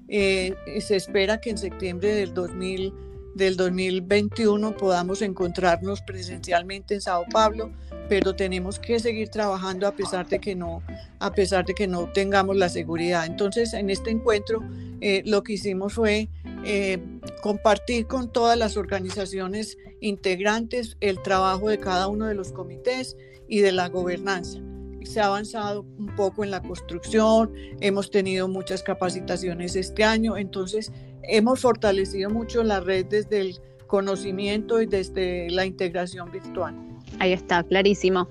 se 0.10 0.96
espera 0.98 1.40
que 1.40 1.52
en 1.52 1.58
septiembre 1.58 2.14
del 2.14 2.34
2000 2.34 3.05
del 3.36 3.56
2021 3.56 4.76
podamos 4.76 5.22
encontrarnos 5.22 6.02
presencialmente 6.02 6.96
en 6.96 7.02
Sao 7.02 7.26
Paulo 7.32 7.72
pero 8.08 8.36
tenemos 8.36 8.80
que 8.80 9.00
seguir 9.00 9.30
trabajando 9.30 9.88
a 9.88 9.96
pesar 9.96 10.28
de 10.28 10.40
que 10.40 10.56
no, 10.56 10.82
a 11.20 11.32
pesar 11.32 11.66
de 11.66 11.74
que 11.74 11.88
no 11.88 12.12
tengamos 12.12 12.56
la 12.56 12.70
seguridad. 12.70 13.26
Entonces, 13.26 13.74
en 13.74 13.90
este 13.90 14.12
encuentro, 14.12 14.64
eh, 15.02 15.24
lo 15.26 15.44
que 15.44 15.54
hicimos 15.54 15.94
fue 15.94 16.30
eh, 16.64 17.00
compartir 17.42 18.08
con 18.08 18.32
todas 18.32 18.58
las 18.58 18.78
organizaciones 18.78 19.78
integrantes 20.02 20.98
el 21.02 21.22
trabajo 21.22 21.70
de 21.70 21.80
cada 21.80 22.08
uno 22.08 22.28
de 22.28 22.36
los 22.36 22.52
comités 22.52 23.18
y 23.48 23.60
de 23.60 23.72
la 23.72 23.90
gobernanza. 23.90 24.60
Se 25.04 25.20
ha 25.20 25.28
avanzado 25.28 25.86
un 26.00 26.16
poco 26.16 26.44
en 26.44 26.50
la 26.50 26.64
construcción, 26.64 27.54
hemos 27.80 28.10
tenido 28.10 28.48
muchas 28.48 28.82
capacitaciones 28.82 29.76
este 29.76 30.04
año, 30.04 30.36
entonces 30.36 30.92
hemos 31.30 31.62
fortalecido 31.62 32.30
mucho 32.30 32.64
la 32.64 32.80
red 32.80 33.06
desde 33.06 33.42
el 33.42 33.60
conocimiento 33.88 34.82
y 34.82 34.86
desde 34.86 35.50
la 35.50 35.66
integración 35.66 36.32
virtual. 36.32 36.76
Ahí 37.20 37.34
está, 37.34 37.64
clarísimo. 37.64 38.28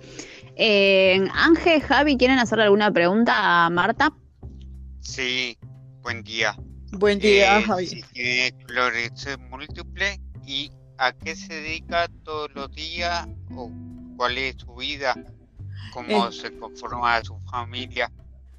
Eh, 0.56 1.26
Ángel, 1.32 1.80
Javi, 1.82 2.16
¿quieren 2.16 2.38
hacerle 2.38 2.64
alguna 2.64 2.90
pregunta 2.92 3.66
a 3.66 3.70
Marta? 3.70 4.12
Sí, 5.00 5.56
buen 6.02 6.22
día. 6.22 6.56
Buen 6.92 7.18
día, 7.18 7.58
eh, 7.58 7.62
Javi. 7.62 7.86
Si 7.86 8.02
tiene 8.12 8.46
esclerosis 8.48 9.38
múltiple 9.50 10.20
y 10.46 10.70
a 10.98 11.12
qué 11.12 11.34
se 11.34 11.52
dedica 11.52 12.08
todos 12.24 12.50
los 12.54 12.70
días 12.72 13.26
o 13.56 13.70
cuál 14.16 14.38
es 14.38 14.56
su 14.58 14.74
vida, 14.74 15.14
cómo 15.92 16.28
eh. 16.28 16.32
se 16.32 16.56
conforma 16.58 17.22
su 17.24 17.36
familia. 17.50 18.10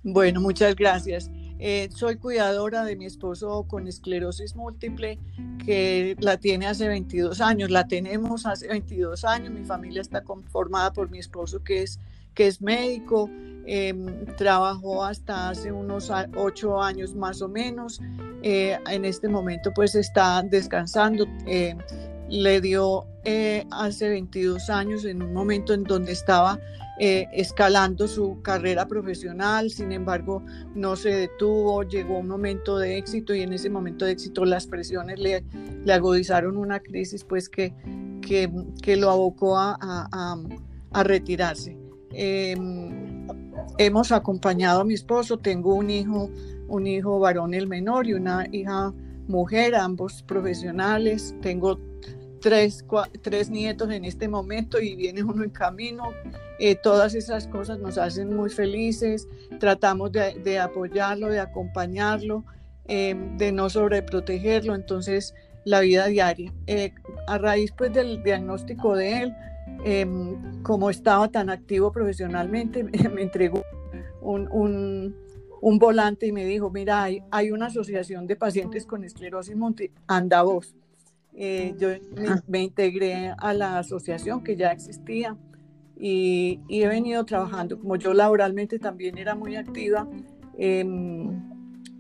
Bueno, 0.04 0.42
muchas 0.42 0.76
gracias. 0.76 1.30
Eh, 1.58 1.90
soy 1.94 2.18
cuidadora 2.18 2.84
de 2.84 2.96
mi 2.96 3.06
esposo 3.06 3.64
con 3.68 3.88
esclerosis 3.88 4.56
múltiple, 4.56 5.20
que 5.66 6.16
la 6.20 6.38
tiene 6.38 6.68
hace 6.68 6.88
22 6.88 7.40
años. 7.42 7.70
La 7.72 7.88
tenemos 7.88 8.46
hace 8.46 8.68
22 8.68 9.24
años. 9.24 9.52
Mi 9.52 9.64
familia 9.64 10.02
está 10.02 10.22
conformada 10.22 10.92
por 10.92 11.10
mi 11.10 11.20
esposo, 11.20 11.64
que 11.64 11.84
es, 11.84 12.00
que 12.34 12.48
es 12.48 12.62
médico. 12.62 13.30
Em, 13.68 14.26
trabajó 14.38 15.04
hasta 15.04 15.50
hace 15.50 15.72
unos 15.72 16.12
8 16.36 16.84
años 16.84 17.16
más 17.16 17.42
o 17.42 17.48
menos. 17.48 18.02
Eh, 18.44 18.78
en 18.92 19.06
este 19.06 19.28
momento 19.30 19.72
pues 19.74 19.96
está 19.96 20.44
descansando. 20.44 21.26
Eh, 21.48 21.76
le 22.30 22.60
dio 22.60 23.06
hace 23.72 24.10
22 24.10 24.70
años 24.70 25.06
en 25.06 25.24
un 25.24 25.34
momento 25.34 25.74
en 25.74 25.84
donde 25.84 26.12
estaba 26.12 26.60
eh, 27.00 27.28
escalando 27.34 28.08
su 28.08 28.42
carrera 28.42 28.88
profesional, 28.88 29.70
sin 29.70 29.92
embargo 29.92 30.44
no 30.74 30.96
se 30.96 31.10
detuvo, 31.10 31.84
llegó 31.84 32.20
un 32.20 32.28
momento 32.28 32.78
de 32.78 32.98
éxito 32.98 33.34
y 33.34 33.42
en 33.42 33.54
ese 33.54 33.70
momento 33.70 34.06
de 34.06 34.12
éxito 34.12 34.46
las 34.46 34.68
presiones 34.68 35.20
le, 35.20 35.44
agudizaron 35.92 36.58
una 36.58 36.80
crisis 36.80 37.24
pues 37.24 37.50
que, 37.50 37.74
que, 38.22 38.96
lo 38.96 39.10
abocó 39.12 39.58
a 39.58 41.04
retirarse. 41.04 41.86
Em, 42.18 43.28
hemos 43.78 44.14
acompañado 44.14 44.80
a 44.80 44.86
mi 44.86 44.94
esposo, 44.94 45.38
tengo 45.38 45.76
un 45.76 45.90
hijo, 45.90 46.30
un 46.70 46.88
hijo 46.88 47.20
varón 47.20 47.54
el 47.54 47.68
menor 47.68 48.08
y 48.08 48.14
una 48.14 48.48
hija 48.54 48.94
mujer, 49.28 49.76
ambos 49.76 50.24
profesionales, 50.24 51.36
tengo 51.42 51.78
tres, 52.46 52.86
tres 53.24 53.50
nietos 53.50 53.90
en 53.90 54.06
este 54.06 54.28
momento 54.28 54.80
y 54.80 54.96
viene 54.96 55.24
uno 55.24 55.44
en 55.44 55.50
camino. 55.50 56.12
Eh, 56.60 56.76
todas 56.76 57.16
esas 57.16 57.48
cosas 57.48 57.80
nos 57.80 57.98
hacen 57.98 58.36
muy 58.36 58.52
felices, 58.52 59.28
tratamos 59.60 60.12
de, 60.12 60.60
apoyarlo, 60.60 61.30
de 61.30 61.40
acompañarlo, 61.40 62.46
em, 62.86 63.36
de 63.38 63.52
no 63.52 63.68
sobreprotegerlo, 63.68 64.76
entonces 64.76 65.34
la 65.64 65.80
vida 65.80 66.06
diaria. 66.06 66.54
Eh, 66.68 66.94
a 67.26 67.40
raíz 67.40 67.72
pues 67.72 67.92
del 67.92 68.22
diagnóstico 68.22 68.96
de 68.96 69.24
él, 69.24 69.36
Em, 69.84 70.62
como 70.64 70.90
estaba 70.90 71.28
tan 71.28 71.50
activo 71.50 71.92
profesionalmente, 71.92 72.84
me 73.14 73.22
entregó 73.22 73.64
un, 74.22 75.16
volante 75.80 76.28
y 76.28 76.32
me 76.32 76.46
dijo, 76.46 76.70
mira, 76.70 77.04
hay, 77.04 77.52
una 77.52 77.68
asociación 77.68 78.28
de 78.28 78.36
pacientes 78.36 78.86
con 78.86 79.04
esclerosis 79.04 79.56
múltiple, 79.56 80.00
anda 80.08 80.42
vos. 80.44 80.76
Eh, 81.38 81.76
yo 81.78 81.90
me, 82.48 82.64
integré 82.64 83.34
a 83.38 83.54
la 83.54 83.80
asociación 83.80 84.42
que 84.44 84.56
ya 84.56 84.72
existía 84.72 85.38
y, 85.98 86.62
he 86.70 86.88
venido 86.88 87.26
trabajando, 87.26 87.78
como 87.78 87.98
yo 87.98 88.14
laboralmente 88.14 88.80
también 88.80 89.18
era 89.18 89.36
muy 89.36 89.56
activa, 89.56 90.08
em, 90.58 91.30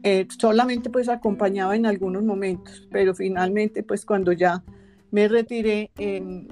eh, 0.04 0.28
solamente 0.40 0.90
pues 0.90 1.10
acompañaba 1.10 1.76
en 1.76 1.86
algunos 1.86 2.24
momentos, 2.24 2.88
pero 2.92 3.14
finalmente 3.14 3.84
pues 3.84 4.06
cuando 4.06 4.32
ya 4.32 4.64
me 5.12 5.28
retiré, 5.28 5.92
em, 5.98 6.48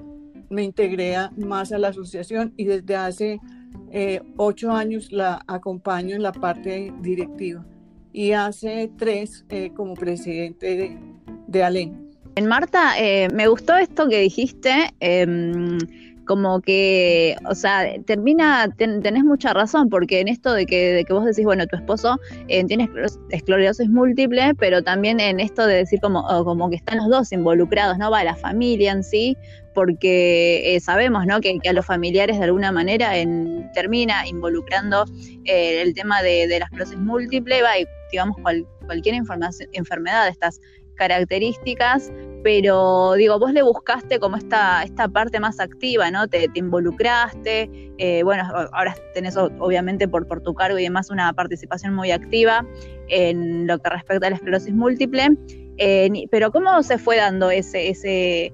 me 0.50 0.62
integré 0.62 1.16
más 1.36 1.72
a 1.72 1.78
la 1.78 1.88
asociación 1.88 2.52
y 2.56 2.64
desde 2.64 2.96
hace 2.96 3.40
eh, 3.90 4.20
ocho 4.36 4.72
años 4.72 5.12
la 5.12 5.42
acompaño 5.46 6.16
en 6.16 6.22
la 6.22 6.32
parte 6.32 6.92
directiva. 7.00 7.64
Y 8.12 8.32
hace 8.32 8.90
tres 8.96 9.44
eh, 9.48 9.70
como 9.74 9.94
presidente 9.94 10.76
de, 10.76 10.98
de 11.46 11.62
ALEN. 11.62 12.03
En 12.36 12.46
Marta, 12.46 12.98
eh, 12.98 13.28
me 13.32 13.46
gustó 13.46 13.76
esto 13.76 14.08
que 14.08 14.20
dijiste 14.20 14.92
em, 14.98 15.78
como 16.24 16.60
que, 16.60 17.36
o 17.48 17.54
sea, 17.54 17.86
termina, 18.06 18.68
tenés 18.76 19.22
mucha 19.22 19.52
razón, 19.52 19.88
porque 19.88 20.20
en 20.20 20.28
esto 20.28 20.52
de 20.52 20.66
que, 20.66 20.92
de 20.92 21.04
que 21.04 21.12
vos 21.12 21.24
decís, 21.24 21.44
bueno, 21.44 21.66
tu 21.66 21.76
esposo 21.76 22.18
eh, 22.48 22.64
tiene 22.64 22.90
esclerosis 23.30 23.88
múltiple, 23.88 24.54
pero 24.58 24.82
también 24.82 25.20
en 25.20 25.38
esto 25.38 25.66
de 25.66 25.76
decir 25.76 26.00
como, 26.00 26.26
como 26.44 26.70
que 26.70 26.76
están 26.76 26.98
los 26.98 27.08
dos 27.08 27.32
involucrados, 27.32 27.98
¿no? 27.98 28.10
Va 28.10 28.24
la 28.24 28.36
familia 28.36 28.92
en 28.92 29.04
sí, 29.04 29.36
porque 29.74 30.74
eh, 30.74 30.80
sabemos, 30.80 31.26
¿no? 31.26 31.40
Que, 31.40 31.58
a 31.68 31.72
los 31.72 31.86
familiares 31.86 32.38
de 32.38 32.44
alguna 32.44 32.72
manera 32.72 33.16
en, 33.16 33.70
termina 33.74 34.26
involucrando 34.26 35.04
eh, 35.44 35.82
el 35.82 35.94
tema 35.94 36.22
de, 36.22 36.48
de, 36.48 36.58
la 36.58 36.64
esclerosis 36.64 36.98
múltiple, 36.98 37.62
va, 37.62 37.78
y 37.78 37.86
digamos, 38.10 38.36
cualquier 38.86 39.14
enfermedad 39.14 40.24
de 40.24 40.30
estas 40.30 40.60
características, 40.94 42.12
pero 42.44 43.14
digo, 43.14 43.38
vos 43.38 43.54
le 43.54 43.62
buscaste 43.62 44.18
como 44.18 44.36
esta, 44.36 44.82
esta 44.82 45.08
parte 45.08 45.40
más 45.40 45.58
activa, 45.60 46.10
¿no? 46.10 46.28
Te, 46.28 46.50
involucraste, 46.52 47.70
eh, 47.96 48.22
bueno, 48.22 48.44
ahora 48.70 48.94
tenés 49.14 49.34
obviamente 49.38 50.06
por, 50.06 50.28
por 50.28 50.42
tu 50.42 50.52
cargo 50.52 50.78
y 50.78 50.82
demás 50.82 51.08
una 51.08 51.32
participación 51.32 51.94
muy 51.94 52.10
activa 52.10 52.66
en 53.08 53.66
lo 53.66 53.78
que 53.78 53.88
respecta 53.88 54.26
a 54.26 54.30
la 54.30 54.36
esclerosis 54.36 54.74
múltiple, 54.74 55.30
eh, 55.78 56.10
pero 56.30 56.52
¿cómo 56.52 56.82
se 56.82 56.98
fue 56.98 57.16
dando 57.16 57.50
ese, 57.50 57.88
ese, 57.88 58.52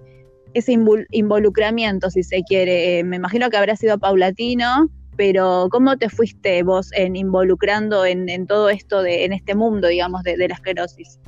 ese 0.55 0.79
involucramiento, 1.11 2.11
si 2.11 2.23
se 2.23 2.43
quiere? 2.45 3.01
Eh, 3.01 3.05
me 3.05 3.17
imagino 3.17 3.51
que 3.51 3.57
habrá 3.57 3.75
sido 3.75 3.99
paulatino, 3.99 4.89
pero 5.17 5.67
¿cómo 5.69 5.99
te 5.99 6.09
fuiste 6.09 6.63
vos 6.63 6.93
en 6.93 7.17
involucrando 7.17 8.07
en, 8.07 8.47
todo 8.47 8.71
esto, 8.71 9.03
de, 9.03 9.25
en 9.25 9.33
este 9.33 9.57
mundo, 9.57 9.89
digamos, 9.89 10.23
de, 10.23 10.37
de 10.37 10.47
la 10.47 10.55
esclerosis? 10.55 11.19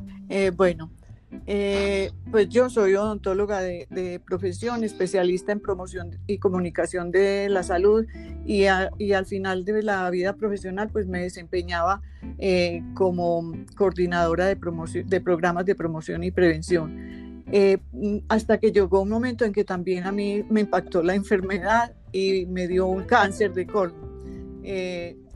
bueno, 0.56 0.90
eh, 1.46 2.10
pues 2.30 2.48
yo 2.48 2.68
soy 2.70 2.94
odontóloga 2.94 3.60
de, 3.60 4.20
profesión, 4.24 4.84
especialista 4.84 5.52
en 5.52 5.60
promoción 5.60 6.18
y 6.26 6.38
comunicación 6.38 7.10
de 7.10 7.48
la 7.48 7.62
salud 7.62 8.06
y, 8.46 8.66
al 8.66 9.26
final 9.26 9.64
de 9.64 9.82
la 9.82 10.08
vida 10.10 10.34
profesional 10.34 10.90
pues 10.90 11.06
me 11.06 11.22
desempeñaba 11.22 12.02
eh, 12.38 12.82
como 12.94 13.52
coordinadora 13.76 14.46
de, 14.46 14.58
de 15.04 15.20
programas 15.20 15.64
de 15.64 15.74
promoción 15.74 16.22
y 16.24 16.30
prevención. 16.30 17.44
Eh, 17.50 17.78
hasta 18.28 18.58
que 18.58 18.72
llegó 18.72 19.02
un 19.02 19.10
momento 19.10 19.44
en 19.44 19.52
que 19.52 19.64
también 19.64 20.06
a 20.06 20.12
mí 20.12 20.44
me 20.48 20.60
impactó 20.60 21.02
la 21.02 21.14
enfermedad 21.14 21.92
y 22.10 22.46
me 22.46 22.66
dio 22.66 22.86
un 22.86 23.04
cáncer 23.04 23.52
de 23.52 23.66
colon. 23.66 24.12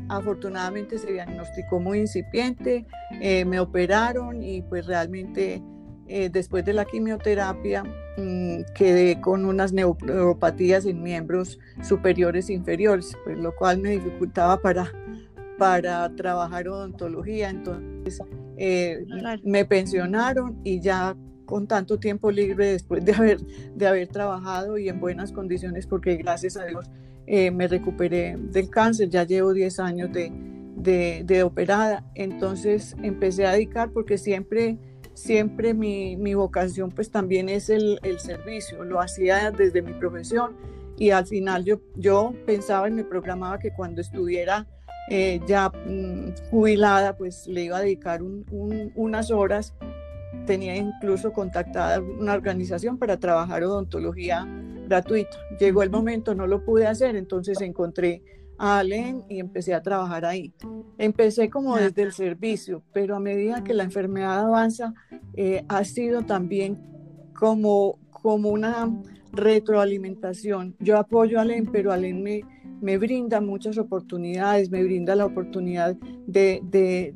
afortunadamente 0.08 0.98
se 0.98 1.12
diagnosticó 1.12 1.80
muy 1.80 1.98
incipiente, 1.98 2.86
me 3.20 3.58
operaron 3.60 4.42
y 4.42 4.62
pues 4.62 4.86
realmente 4.86 5.62
eh, 6.08 6.30
después 6.30 6.64
de 6.64 6.72
la 6.72 6.84
quimioterapia 6.84 7.82
mm, 8.16 8.60
quedé 8.74 9.20
con 9.20 9.44
unas 9.44 9.72
neuropatías 9.72 10.86
en 10.86 11.02
miembros 11.02 11.58
superiores 11.82 12.48
e 12.48 12.52
inferiores, 12.52 13.16
pues, 13.24 13.36
lo 13.38 13.54
cual 13.56 13.78
me 13.78 13.90
dificultaba 13.90 14.60
para, 14.60 14.92
para 15.58 16.14
trabajar 16.14 16.68
odontología. 16.68 17.50
Entonces 17.50 18.20
eh, 18.56 19.04
me 19.42 19.64
pensionaron 19.64 20.60
y 20.62 20.80
ya 20.80 21.16
con 21.44 21.66
tanto 21.66 21.98
tiempo 21.98 22.30
libre 22.30 22.72
después 22.72 23.04
de 23.04 23.12
haber, 23.12 23.40
de 23.74 23.86
haber 23.86 24.08
trabajado 24.08 24.78
y 24.78 24.88
en 24.88 25.00
buenas 25.00 25.32
condiciones, 25.32 25.86
porque 25.86 26.16
gracias 26.16 26.56
a 26.56 26.66
Dios 26.66 26.88
eh, 27.26 27.50
me 27.50 27.66
recuperé 27.66 28.36
del 28.36 28.70
cáncer, 28.70 29.08
ya 29.08 29.24
llevo 29.24 29.52
10 29.52 29.80
años 29.80 30.12
de, 30.12 30.32
de, 30.76 31.22
de 31.24 31.42
operada, 31.42 32.04
entonces 32.14 32.96
empecé 33.02 33.46
a 33.46 33.52
dedicar 33.52 33.90
porque 33.90 34.18
siempre 34.18 34.78
siempre 35.16 35.72
mi, 35.72 36.16
mi 36.16 36.34
vocación 36.34 36.90
pues 36.90 37.10
también 37.10 37.48
es 37.48 37.70
el, 37.70 37.98
el, 38.02 38.20
servicio, 38.20 38.84
lo 38.84 39.00
hacía 39.00 39.50
desde 39.50 39.80
mi 39.80 39.94
profesión 39.94 40.54
y 40.98 41.10
al 41.10 41.26
final 41.26 41.64
yo, 41.64 41.80
yo 41.96 42.34
pensaba 42.44 42.88
y 42.88 42.92
me 42.92 43.02
programaba 43.02 43.58
que 43.58 43.72
cuando 43.72 44.02
estuviera 44.02 44.66
eh, 45.08 45.40
ya 45.46 45.70
mm, 45.70 46.50
jubilada 46.50 47.16
pues 47.16 47.46
le 47.46 47.64
iba 47.64 47.78
a 47.78 47.80
dedicar 47.80 48.20
unas 48.22 49.30
horas, 49.30 49.72
tenía 50.44 50.76
incluso 50.76 51.32
contactada 51.32 52.00
una 52.00 52.34
organización 52.34 52.98
para 52.98 53.16
trabajar 53.16 53.64
odontología 53.64 54.46
gratuita. 54.86 55.38
Llegó 55.58 55.82
el 55.82 55.90
momento, 55.90 56.34
no 56.34 56.46
lo 56.46 56.62
pude 56.62 56.86
hacer, 56.86 57.16
entonces 57.16 57.60
encontré 57.62 58.22
a 58.58 58.78
Allen 58.78 59.24
y 59.28 59.40
empecé 59.40 59.74
a 59.74 59.82
trabajar 59.82 60.24
ahí. 60.24 60.52
Empecé 60.98 61.50
como 61.50 61.76
desde 61.76 62.02
el 62.02 62.12
servicio, 62.12 62.82
pero 62.92 63.16
a 63.16 63.20
medida 63.20 63.64
que 63.64 63.74
la 63.74 63.84
enfermedad 63.84 64.40
avanza, 64.40 64.94
eh, 65.34 65.64
ha 65.68 65.84
sido 65.84 66.22
también 66.22 66.78
como, 67.34 67.98
como 68.10 68.50
una 68.50 68.90
retroalimentación. 69.32 70.76
Yo 70.80 70.98
apoyo 70.98 71.38
a 71.38 71.42
Allen, 71.42 71.66
pero 71.66 71.92
Allen 71.92 72.22
me, 72.22 72.40
me 72.80 72.98
brinda 72.98 73.40
muchas 73.40 73.78
oportunidades, 73.78 74.70
me 74.70 74.82
brinda 74.82 75.14
la 75.14 75.26
oportunidad 75.26 75.96
de, 76.26 76.60
de, 76.64 77.14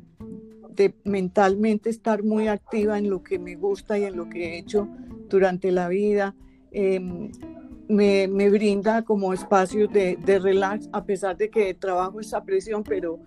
de 0.75 0.93
mentalmente 1.03 1.89
estar 1.89 2.23
muy 2.23 2.47
activa 2.47 2.97
en 2.97 3.09
lo 3.09 3.23
que 3.23 3.39
me 3.39 3.55
gusta 3.55 3.97
y 3.97 4.03
en 4.03 4.15
lo 4.15 4.29
que 4.29 4.45
he 4.45 4.59
hecho 4.59 4.87
durante 5.29 5.71
la 5.71 5.87
vida. 5.87 6.35
Em, 6.71 7.31
me, 7.91 8.27
me, 8.27 8.49
brinda 8.49 9.03
como 9.03 9.33
espacios 9.33 9.91
de, 9.91 10.15
de, 10.15 10.39
relax, 10.39 10.89
a 10.93 11.03
pesar 11.03 11.35
de 11.35 11.49
que 11.49 11.73
trabajo 11.73 12.21
esa 12.21 12.43
presión, 12.43 12.83
pero, 12.83 13.19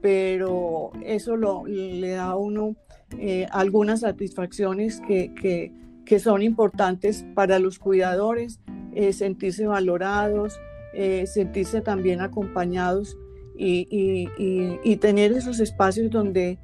pero 0.00 0.92
eso 1.04 1.36
lo, 1.36 1.66
le 1.66 2.10
da 2.10 2.26
a 2.26 2.36
uno 2.36 2.76
eh, 3.18 3.46
algunas 3.50 4.00
satisfacciones 4.00 5.00
que, 5.06 5.34
que, 5.34 5.72
que, 6.06 6.18
son 6.20 6.42
importantes 6.42 7.24
para 7.34 7.58
los 7.58 7.78
cuidadores, 7.78 8.60
eh, 8.94 9.12
sentirse 9.12 9.66
valorados, 9.66 10.58
eh, 10.94 11.26
sentirse 11.26 11.80
también 11.80 12.20
acompañados 12.20 13.18
y, 13.58 13.88
y, 13.90 14.78
y, 14.82 14.96
tener 14.96 15.32
esos 15.32 15.58
espacios 15.60 16.10
donde, 16.10 16.58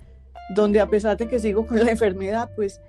donde 0.54 0.80
a 0.80 0.88
pesar 0.88 1.16
de 1.16 1.28
que 1.28 1.38
sigo 1.38 1.66
con 1.66 1.84
la 1.84 1.90
enfermedad, 1.90 2.50
pues 2.54 2.80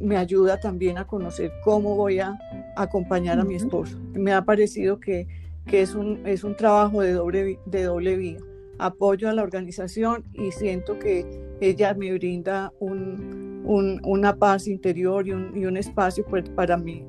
me 0.00 0.16
ayuda 0.16 0.58
también 0.58 0.98
a 0.98 1.06
conocer 1.06 1.52
cómo 1.62 1.94
voy 1.94 2.18
a 2.20 2.38
acompañar 2.76 3.38
a 3.38 3.44
mi 3.44 3.54
esposo. 3.54 3.98
Me 4.14 4.32
ha 4.32 4.42
parecido 4.42 4.98
que, 4.98 5.26
que 5.66 5.82
es, 5.82 5.94
un, 5.94 6.26
es 6.26 6.42
un 6.42 6.56
trabajo 6.56 7.02
de 7.02 7.12
doble, 7.12 7.58
de 7.66 7.82
doble 7.84 8.16
vía. 8.16 8.38
Apoyo 8.78 9.28
a 9.28 9.34
la 9.34 9.42
organización 9.42 10.24
y 10.32 10.52
siento 10.52 10.98
que 10.98 11.26
ella 11.60 11.92
me 11.94 12.12
brinda 12.14 12.72
un, 12.80 13.62
un, 13.64 14.00
una 14.04 14.34
paz 14.36 14.66
interior 14.66 15.26
y 15.26 15.32
un, 15.32 15.52
y 15.54 15.66
un 15.66 15.76
espacio 15.76 16.24
pues, 16.24 16.48
para, 16.48 16.78
mi, 16.78 17.04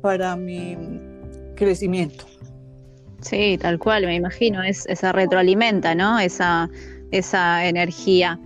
para 0.00 0.34
mi 0.36 0.76
crecimiento. 1.54 2.24
Sí, 3.20 3.56
tal 3.60 3.78
cual, 3.78 4.06
me 4.06 4.16
imagino, 4.16 4.62
es, 4.62 4.86
esa 4.86 5.12
retroalimenta, 5.12 5.94
¿no? 5.94 6.18
Esa, 6.18 6.68
esa 7.12 7.66
energía. 7.66 8.40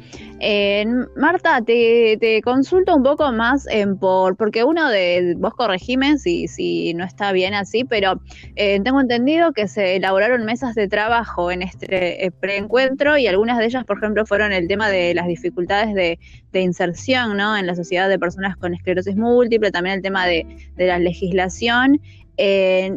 Marta, 1.17 1.63
te, 1.63 2.41
consulto 2.43 2.95
un 2.95 3.03
poco 3.03 3.33
más 3.33 3.67
en 3.69 3.99
por, 3.99 4.37
porque 4.37 4.65
uno 4.65 4.89
de, 4.91 5.35
vos 5.39 5.55
corregime 5.55 6.19
si, 6.19 6.47
si 6.47 6.93
no 6.95 7.05
está 7.05 7.33
bien 7.33 7.55
así, 7.55 7.85
pero 7.85 8.21
eh, 8.55 8.79
tengo 8.85 9.01
entendido 9.01 9.53
que 9.53 9.67
se 9.67 9.97
elaboraron 9.97 10.45
mesas 10.45 10.75
de 10.75 10.89
trabajo 10.89 11.51
en 11.51 11.63
este 11.63 12.27
eh, 12.27 12.31
preencuentro 12.31 13.17
y 13.17 13.27
algunas 13.27 13.59
de 13.59 13.65
ellas, 13.65 13.85
por 13.85 13.97
ejemplo, 13.99 14.27
fueron 14.27 14.53
el 14.53 14.69
tema 14.69 14.91
de 14.91 15.15
las 15.15 15.27
dificultades 15.27 15.95
de, 15.95 16.19
inserción 16.53 17.37
¿no? 17.37 17.55
en 17.55 17.67
la 17.67 17.75
sociedad 17.75 18.09
de 18.09 18.19
personas 18.19 18.57
con 18.57 18.73
esclerosis 18.73 19.15
múltiple, 19.15 19.71
también 19.71 19.97
el 19.97 20.03
tema 20.03 20.27
de, 20.27 20.47
la 20.79 20.99
legislación. 20.99 22.01
Eh, 22.39 22.97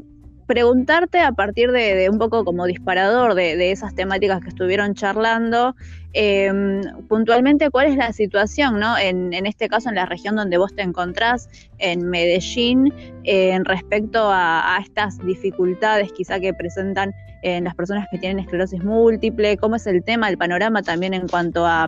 preguntarte 0.50 1.20
a 1.20 1.32
partir 1.32 1.72
de, 1.72 2.10
un 2.10 2.18
poco 2.18 2.44
como 2.44 2.66
disparador 2.66 3.36
de, 3.36 3.72
esas 3.72 3.94
temáticas 3.94 4.42
que 4.42 4.50
estuvieron 4.50 4.96
charlando, 4.96 5.76
em, 6.14 6.82
puntualmente 7.08 7.70
cuál 7.70 7.86
es 7.86 7.96
la 7.96 8.12
situación, 8.14 8.80
¿no? 8.80 8.98
En, 8.98 9.32
este 9.46 9.70
caso 9.70 9.90
en 9.90 9.96
la 9.96 10.08
región 10.08 10.36
donde 10.36 10.58
vos 10.58 10.74
te 10.74 10.82
encontrás, 10.82 11.50
en 11.78 12.10
Medellín, 12.10 12.92
en 13.26 13.64
respecto 13.64 14.28
a, 14.32 14.80
estas 14.82 15.20
dificultades 15.20 16.12
quizá 16.14 16.40
que 16.40 16.52
presentan 16.52 17.14
en 17.44 17.66
las 17.66 17.76
personas 17.76 18.08
que 18.10 18.18
tienen 18.18 18.40
esclerosis 18.40 18.84
múltiple, 18.84 19.56
cómo 19.58 19.76
es 19.76 19.86
el 19.86 20.04
tema, 20.04 20.30
el 20.30 20.40
panorama 20.40 20.82
también 20.82 21.14
en 21.14 21.28
cuanto 21.28 21.64
a, 21.68 21.88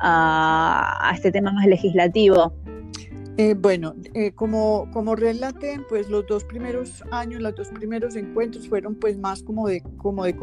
a 0.00 1.12
este 1.14 1.32
tema 1.32 1.50
más 1.50 1.64
legislativo. 1.64 2.52
Eh, 3.38 3.54
bueno, 3.54 3.94
eh, 4.12 4.32
como, 4.32 4.90
como 4.92 5.16
relaté, 5.16 5.80
pues 5.88 6.10
los 6.10 6.26
dos 6.26 6.44
primeros 6.44 7.02
años, 7.10 7.40
los 7.40 7.54
dos 7.54 7.68
primeros 7.68 8.14
encuentros 8.14 8.68
fueron 8.68 8.94
pues 8.96 9.18
más 9.18 9.42
como 9.42 9.68
de, 9.68 9.82
como 9.96 10.24
de 10.24 10.36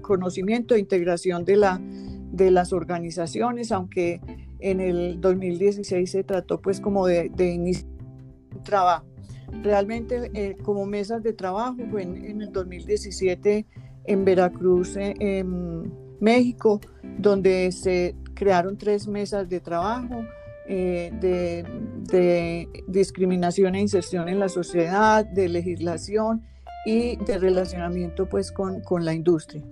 conocimiento 0.00 0.76
e 0.76 0.78
integración 0.78 1.44
de, 1.44 1.56
la, 1.56 1.80
de 1.82 2.52
las 2.52 2.72
organizaciones, 2.72 3.72
aunque 3.72 4.20
en 4.60 4.80
el 4.80 5.20
2016 5.20 6.08
se 6.08 6.22
trató 6.22 6.60
pues 6.60 6.80
como 6.80 7.06
de, 7.06 7.30
de 7.34 7.50
iniciar 7.52 7.90
un 8.54 8.62
trabajo. 8.62 9.06
Realmente 9.62 10.30
eh, 10.34 10.56
como 10.62 10.86
mesas 10.86 11.24
de 11.24 11.32
trabajo 11.32 11.78
fue 11.90 12.02
en, 12.02 12.40
el 12.40 12.52
2017 12.52 13.66
en 14.04 14.24
Veracruz, 14.24 14.96
en 14.96 15.92
México, 16.20 16.80
donde 17.18 17.72
se 17.72 18.14
crearon 18.34 18.78
tres 18.78 19.08
mesas 19.08 19.48
de 19.48 19.58
trabajo 19.58 20.24
eh, 20.68 21.12
de, 21.20 22.68
discriminación 22.88 23.74
e 23.74 23.80
inserción 23.80 24.28
en 24.28 24.38
la 24.38 24.48
sociedad, 24.48 25.24
de 25.24 25.48
legislación 25.48 26.42
y 26.84 27.16
de 27.16 27.38
relacionamiento 27.38 28.28
pues 28.28 28.52
con, 28.52 28.80
con 28.80 29.04
la 29.04 29.12
industria. 29.14 29.62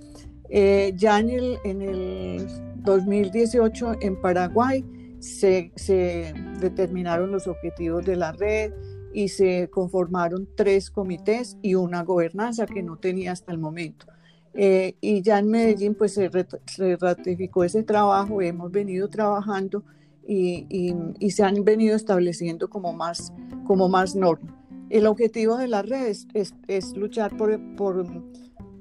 Eh, 0.50 0.92
ya 0.96 1.18
en 1.18 1.30
el, 1.30 1.58
en 1.64 1.82
el 1.82 2.46
2018 2.82 3.96
en 4.00 4.20
Paraguay 4.20 4.84
se, 5.20 5.72
se, 5.74 6.34
determinaron 6.60 7.32
los 7.32 7.46
objetivos 7.46 8.04
de 8.04 8.16
la 8.16 8.32
red 8.32 8.72
y 9.12 9.28
se 9.28 9.68
conformaron 9.70 10.48
tres 10.54 10.90
comités 10.90 11.56
y 11.62 11.76
una 11.76 12.02
gobernanza 12.02 12.66
que 12.66 12.82
no 12.82 12.96
tenía 12.98 13.32
hasta 13.32 13.52
el 13.52 13.58
momento. 13.58 14.06
Eh, 14.52 14.94
y 15.00 15.22
ya 15.22 15.38
en 15.38 15.48
Medellín 15.48 15.94
pues 15.94 16.14
se, 16.14 16.30
se 16.66 16.96
ratificó 16.96 17.64
ese 17.64 17.82
trabajo, 17.82 18.40
hemos 18.42 18.70
venido 18.70 19.08
trabajando 19.08 19.82
y, 20.26 21.30
se 21.30 21.42
han 21.42 21.64
venido 21.64 21.96
estableciendo 21.96 22.68
como 22.68 22.92
más, 22.92 23.32
como 23.66 23.88
más 23.88 24.14
normas. 24.14 24.54
El 24.90 25.06
objetivo 25.06 25.56
de 25.56 25.68
la 25.68 25.82
red 25.82 26.14
es, 26.34 26.96
luchar 26.96 27.36
por, 27.36 27.58
por, 27.76 28.06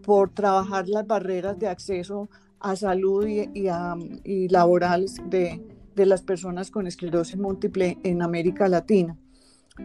por, 0.01 0.29
trabajar 0.29 0.87
las 0.87 1.07
barreras 1.07 1.57
de 1.59 1.67
acceso 1.67 2.29
a 2.59 2.75
salud 2.75 3.25
y, 3.27 3.49
y, 4.23 4.47
laborales 4.49 5.17
de, 5.29 5.61
de 5.95 6.05
las 6.05 6.21
personas 6.21 6.71
con 6.71 6.87
esclerosis 6.87 7.37
múltiple 7.37 7.97
en 8.03 8.21
América 8.21 8.67
Latina. 8.67 9.17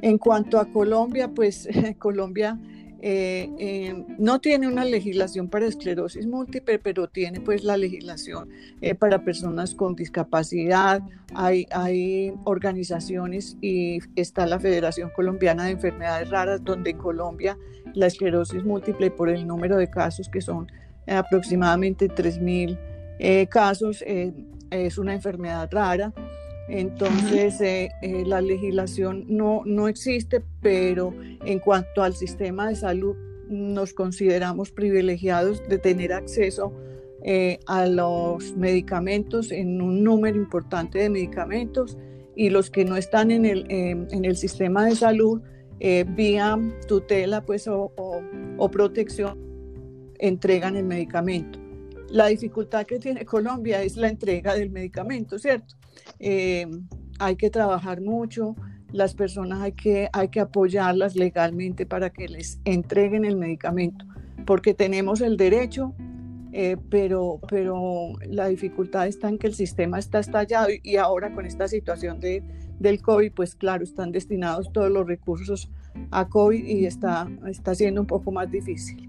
En 0.03 0.19
cuanto 0.19 0.59
a 0.59 0.67
Colombia, 0.67 1.33
pues 1.33 1.69
Colombia 1.99 2.59
eh, 3.01 3.49
eh, 3.59 4.05
no 4.19 4.41
tiene 4.41 4.67
una 4.67 4.85
legislación 4.85 5.49
para 5.49 5.67
esclerosis 5.67 6.27
múltiple, 6.27 6.81
pero 6.81 7.09
tiene 7.09 7.41
pues 7.41 7.63
la 7.63 7.77
legislación 7.77 8.49
eh, 8.81 8.95
para 8.95 9.25
personas 9.25 9.75
con 9.75 9.95
discapacidad. 9.95 11.03
Hay, 11.35 11.67
hay 11.71 12.33
organizaciones 12.45 13.57
y 13.61 14.01
está 14.17 14.47
la 14.47 14.59
Federación 14.59 15.11
Colombiana 15.15 15.67
de 15.67 15.73
Enfermedades 15.73 16.29
Raras, 16.31 16.65
donde 16.65 16.91
en 16.91 16.99
Colombia 16.99 17.57
la 17.95 18.07
esclerosis 18.07 18.65
múltiple, 18.65 19.11
por 19.13 19.29
el 19.29 19.47
número 19.47 19.77
de 19.77 19.89
casos 19.89 20.29
que 20.29 20.41
son 20.41 20.67
aproximadamente 21.07 22.09
3.000 22.09 23.49
casos, 23.49 24.03
es 24.71 24.99
una 24.99 25.15
enfermedad 25.15 25.69
rara. 25.71 26.13
Entonces, 26.69 27.61
eh, 27.63 27.91
eh, 28.03 28.25
la 28.27 28.43
legislación 28.43 29.25
no, 29.27 29.63
no 29.65 29.89
existe, 29.89 30.43
pero 30.61 31.15
en 31.45 31.59
cuanto 31.61 32.03
al 32.03 32.15
sistema 32.15 32.69
de 32.69 32.77
salud, 32.77 33.17
nos 33.49 33.95
consideramos 33.95 34.71
privilegiados 34.71 35.67
de 35.67 35.79
tener 35.79 36.13
acceso 36.13 36.73
eh, 37.25 37.59
a 37.67 37.87
los 37.87 38.55
medicamentos 38.55 39.51
en 39.51 39.81
un 39.81 40.05
número 40.05 40.37
importante 40.37 40.99
de 40.99 41.09
medicamentos 41.09 41.97
y 42.37 42.51
los 42.51 42.71
que 42.71 42.85
no 42.85 42.97
están 42.97 43.31
en 43.31 43.47
el, 43.47 43.67
en 43.71 44.25
el 44.25 44.37
sistema 44.37 44.85
de 44.85 44.95
salud 44.95 45.41
vía 46.15 46.59
tutela 46.87 47.43
pues, 47.43 47.67
o, 47.67 47.91
o 47.97 48.71
protección 48.71 49.39
entregan 50.19 50.77
el 50.77 50.85
medicamento. 50.85 51.59
La 52.11 52.27
dificultad 52.27 52.87
que 52.87 52.99
tiene 52.99 53.25
Colombia 53.25 53.83
es 53.83 53.97
la 53.97 54.09
entrega 54.09 54.55
del 54.55 54.71
medicamento, 54.71 55.39
¿cierto? 55.39 55.78
Eh, 56.19 56.67
hay 57.19 57.37
que 57.37 57.51
trabajar 57.51 58.01
mucho, 58.01 58.55
las 58.93 59.15
personas 59.15 59.61
hay 59.61 59.73
que, 59.73 60.09
hay 60.13 60.29
que 60.29 60.41
apoyarlas 60.41 61.17
legalmente 61.17 61.85
para 61.87 62.11
que 62.11 62.29
les 62.29 62.61
entreguen 62.65 63.25
el 63.25 63.37
medicamento, 63.37 64.05
porque 64.47 64.75
tenemos 64.75 65.21
el 65.21 65.37
derecho, 65.37 65.95
eh, 66.53 66.77
pero, 66.89 67.41
pero 67.49 68.13
la 68.27 68.49
dificultad 68.49 69.07
está 69.07 69.29
en 69.29 69.39
que 69.39 69.47
el 69.47 69.55
sistema 69.55 69.99
está 69.99 70.21
estallado 70.21 70.69
y, 70.83 70.97
ahora 70.97 71.35
con 71.35 71.45
esta 71.45 71.69
situación 71.69 72.21
de, 72.21 72.43
del 72.79 73.03
COVID, 73.03 73.33
pues 73.33 73.55
claro, 73.55 73.85
están 73.85 74.13
destinados 74.13 74.73
todos 74.73 74.91
los 74.91 75.07
recursos 75.07 75.71
a 76.11 76.29
COVID 76.29 76.65
y 76.65 76.87
está, 76.87 77.29
está 77.47 77.75
siendo 77.75 78.01
un 78.01 78.07
poco 78.07 78.33
más 78.33 78.51
difícil. 78.51 79.09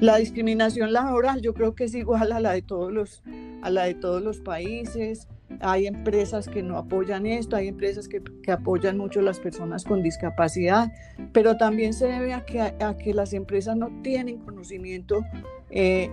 La 0.00 0.18
discriminación 0.18 0.92
laboral 0.92 1.40
yo 1.40 1.54
creo 1.54 1.74
que 1.74 1.84
es 1.84 1.94
igual 1.94 2.30
a 2.30 2.40
la 2.40 2.52
de 2.52 2.62
todos 2.62 2.92
los, 2.92 3.22
a 3.62 3.70
la 3.70 3.84
de 3.84 3.94
todos 3.94 4.22
los 4.22 4.38
países 4.38 5.26
hay 5.60 5.86
empresas 5.86 6.48
que 6.48 6.62
no 6.62 6.76
apoyan 6.76 7.26
esto, 7.26 7.56
hay 7.56 7.68
empresas 7.68 8.08
que, 8.08 8.22
que, 8.42 8.52
apoyan 8.52 8.98
mucho 8.98 9.20
a 9.20 9.22
las 9.22 9.40
personas 9.40 9.84
con 9.84 10.02
discapacidad, 10.02 10.92
pero 11.32 11.56
también 11.56 11.94
se 11.94 12.06
debe 12.06 12.34
a 12.34 12.44
que, 12.44 12.60
a 12.60 12.96
que 12.96 13.14
las 13.14 13.32
empresas 13.32 13.76
no 13.76 13.90
tienen 14.02 14.38
conocimiento 14.38 15.24
eh, 15.70 16.10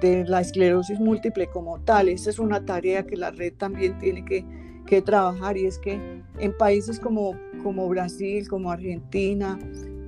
de 0.00 0.24
la 0.24 0.40
esclerosis 0.40 0.98
múltiple 1.00 1.46
como 1.48 1.80
tal. 1.80 2.08
Esa 2.08 2.30
es 2.30 2.38
una 2.38 2.64
tarea 2.64 3.04
que 3.04 3.16
la 3.16 3.30
red 3.30 3.54
también 3.54 3.98
tiene 3.98 4.24
que, 4.24 4.44
que 4.86 5.02
trabajar 5.02 5.56
y 5.56 5.66
es 5.66 5.78
que 5.78 6.22
en 6.38 6.56
países 6.56 7.00
como, 7.00 7.38
como 7.62 7.88
Brasil, 7.88 8.48
como 8.48 8.70
Argentina, 8.70 9.58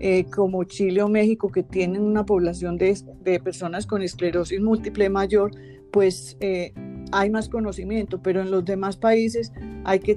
eh, 0.01 0.27
como 0.35 0.65
Chile 0.65 1.03
o 1.03 1.09
México, 1.09 1.51
que 1.51 1.63
tienen 1.63 2.03
una 2.03 2.25
población 2.25 2.77
de, 2.77 2.99
de 3.23 3.41
personas 3.41 3.87
con 3.87 4.03
esclerosis 4.03 4.61
múltiple 4.61 5.09
mayor, 5.09 5.51
pues 5.91 6.37
eh, 6.41 6.73
hay 7.13 7.31
más 7.31 7.49
conocimiento, 7.49 8.21
pero 8.23 8.41
en 8.41 8.51
los 8.51 8.65
demás 8.65 8.97
países 8.97 9.53
hay 9.85 10.01
que 10.01 10.17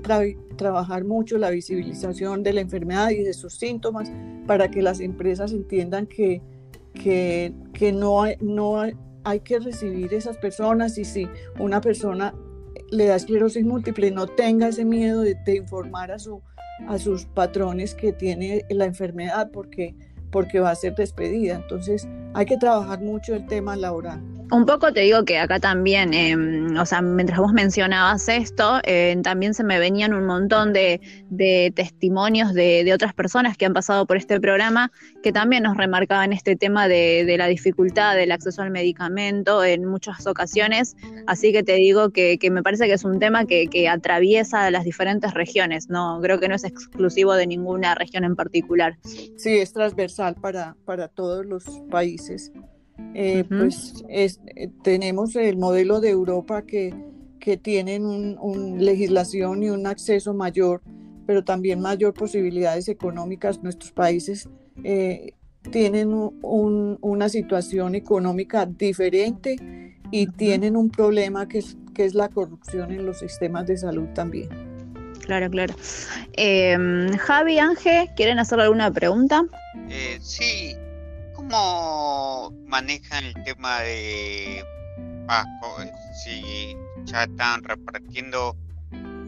trabajar 0.56 1.06
mucho 1.06 1.38
la 1.38 1.50
visibilización 1.50 2.44
de 2.44 2.54
la 2.54 2.62
enfermedad 2.62 3.10
y 3.12 3.24
de 3.24 3.34
sus 3.34 3.54
síntomas 3.56 4.12
para 4.48 4.70
que 4.70 4.82
las 4.82 5.00
empresas 5.00 5.52
entiendan 5.52 6.08
que, 6.08 6.42
que, 6.94 7.54
que 7.74 7.92
no, 7.92 8.24
hay, 8.24 8.36
no 8.42 8.82
hay, 8.82 9.40
que 9.44 9.60
recibir 9.60 10.14
esas 10.14 10.38
personas 10.38 10.98
y 10.98 11.06
si 11.06 11.28
una 11.60 11.82
persona 11.82 12.34
le 12.90 13.06
da 13.06 13.16
esclerosis 13.16 13.64
múltiple, 13.64 14.10
no 14.10 14.26
tenga 14.26 14.70
ese 14.70 14.86
miedo 14.86 15.22
de, 15.22 15.36
de 15.46 15.58
informar 15.58 16.12
a, 16.12 16.18
su, 16.18 16.42
a 16.88 16.98
sus 16.98 17.26
patrones 17.26 17.94
que 17.94 18.12
tiene 18.12 18.66
la 18.70 18.86
enfermedad 18.86 19.52
porque, 19.52 19.96
porque 20.32 20.60
va 20.60 20.72
a 20.72 20.76
ser 20.76 20.96
despedida. 20.96 21.58
Entonces 21.58 22.08
hay 22.34 22.48
que 22.48 22.58
trabajar 22.58 23.02
mucho 23.02 23.36
el 23.36 23.46
tema 23.46 23.76
laboral. 23.76 24.39
Un 24.52 24.66
poco 24.66 24.92
te 24.92 25.02
digo 25.02 25.26
que 25.26 25.38
acá 25.38 25.60
también, 25.60 26.12
em, 26.12 26.76
o 26.76 26.86
sea, 26.86 27.04
mientras 27.04 27.38
vos 27.38 27.54
mencionabas 27.54 28.28
esto, 28.30 28.80
eh, 28.84 29.16
también 29.22 29.54
se 29.54 29.64
me 29.64 29.78
venían 29.78 30.12
un 30.12 30.26
montón 30.26 30.74
de, 30.74 31.00
testimonios 31.76 32.56
de, 32.56 32.92
otras 32.92 33.14
personas 33.14 33.58
que 33.58 33.68
han 33.68 33.74
pasado 33.74 34.08
por 34.08 34.18
este 34.18 34.40
programa 34.40 34.92
que 35.22 35.32
también 35.32 35.64
nos 35.64 35.78
remarcaban 35.78 36.34
este 36.34 36.56
tema 36.56 36.88
de, 36.88 37.36
la 37.38 37.46
dificultad 37.46 38.16
del 38.16 38.32
acceso 38.32 38.64
al 38.64 38.72
medicamento 38.72 39.64
en 39.64 39.86
muchas 39.86 40.26
ocasiones. 40.26 40.96
Así 41.28 41.52
que 41.54 41.62
te 41.62 41.76
digo 41.76 42.10
que, 42.10 42.40
me 42.52 42.64
parece 42.64 42.88
que 42.88 42.94
es 42.94 43.04
un 43.04 43.20
tema 43.20 43.46
que, 43.46 43.68
que, 43.68 43.88
atraviesa 43.88 44.72
las 44.72 44.84
diferentes 44.84 45.32
regiones, 45.36 45.90
no 45.90 46.20
creo 46.24 46.40
que 46.40 46.48
no 46.48 46.56
es 46.56 46.64
exclusivo 46.64 47.36
de 47.36 47.46
ninguna 47.46 47.94
región 47.94 48.24
en 48.24 48.36
particular. 48.36 48.98
Sí, 49.04 49.60
es 49.60 49.74
transversal 49.74 50.36
para, 50.42 50.76
para 50.86 51.08
todos 51.08 51.46
los 51.46 51.66
países. 51.92 52.52
Eh, 53.14 53.44
pues 53.48 54.04
es, 54.08 54.40
eh, 54.56 54.70
tenemos 54.84 55.36
el 55.36 55.58
modelo 55.58 56.00
de 56.00 56.10
Europa 56.10 56.62
que, 56.64 56.94
que 57.40 57.58
tienen 57.58 58.06
una 58.06 58.82
legislación 58.82 59.64
y 59.64 59.70
un 59.70 59.88
acceso 59.88 60.34
mayor, 60.34 60.82
pero 61.26 61.44
también 61.44 61.80
mayor 61.80 62.14
posibilidades 62.14 62.88
económicas. 62.88 63.62
Nuestros 63.64 63.92
países 63.92 64.48
eh, 64.84 65.34
tienen 65.72 66.14
una 66.42 67.30
situación 67.30 67.96
económica 67.96 68.66
diferente 68.66 69.58
y 70.12 70.28
tienen 70.28 70.76
un 70.76 70.90
problema 70.90 71.48
que 71.48 71.60
es, 71.60 71.78
que 71.94 72.06
es 72.06 72.14
la 72.14 72.30
corrupción 72.30 72.92
en 72.92 73.06
los 73.06 73.20
sistemas 73.20 73.68
de 73.68 73.78
salud 73.78 74.08
también. 74.14 74.50
Claro, 75.26 75.50
claro. 75.52 75.76
Em, 76.34 77.10
Javi, 77.18 77.60
Ángel, 77.60 78.08
¿quieren 78.16 78.40
hacer 78.40 78.60
alguna 78.60 78.92
pregunta? 78.92 79.46
Eh, 79.90 80.18
sí, 80.22 80.76
¿cómo 81.50 82.52
manejan 82.68 83.26
el 83.26 83.44
tema 83.44 83.82
de 83.82 84.64
Pasco? 85.28 85.78
Si 86.24 86.76
ya 87.06 87.24
están 87.24 87.64
repartiendo 87.64 88.56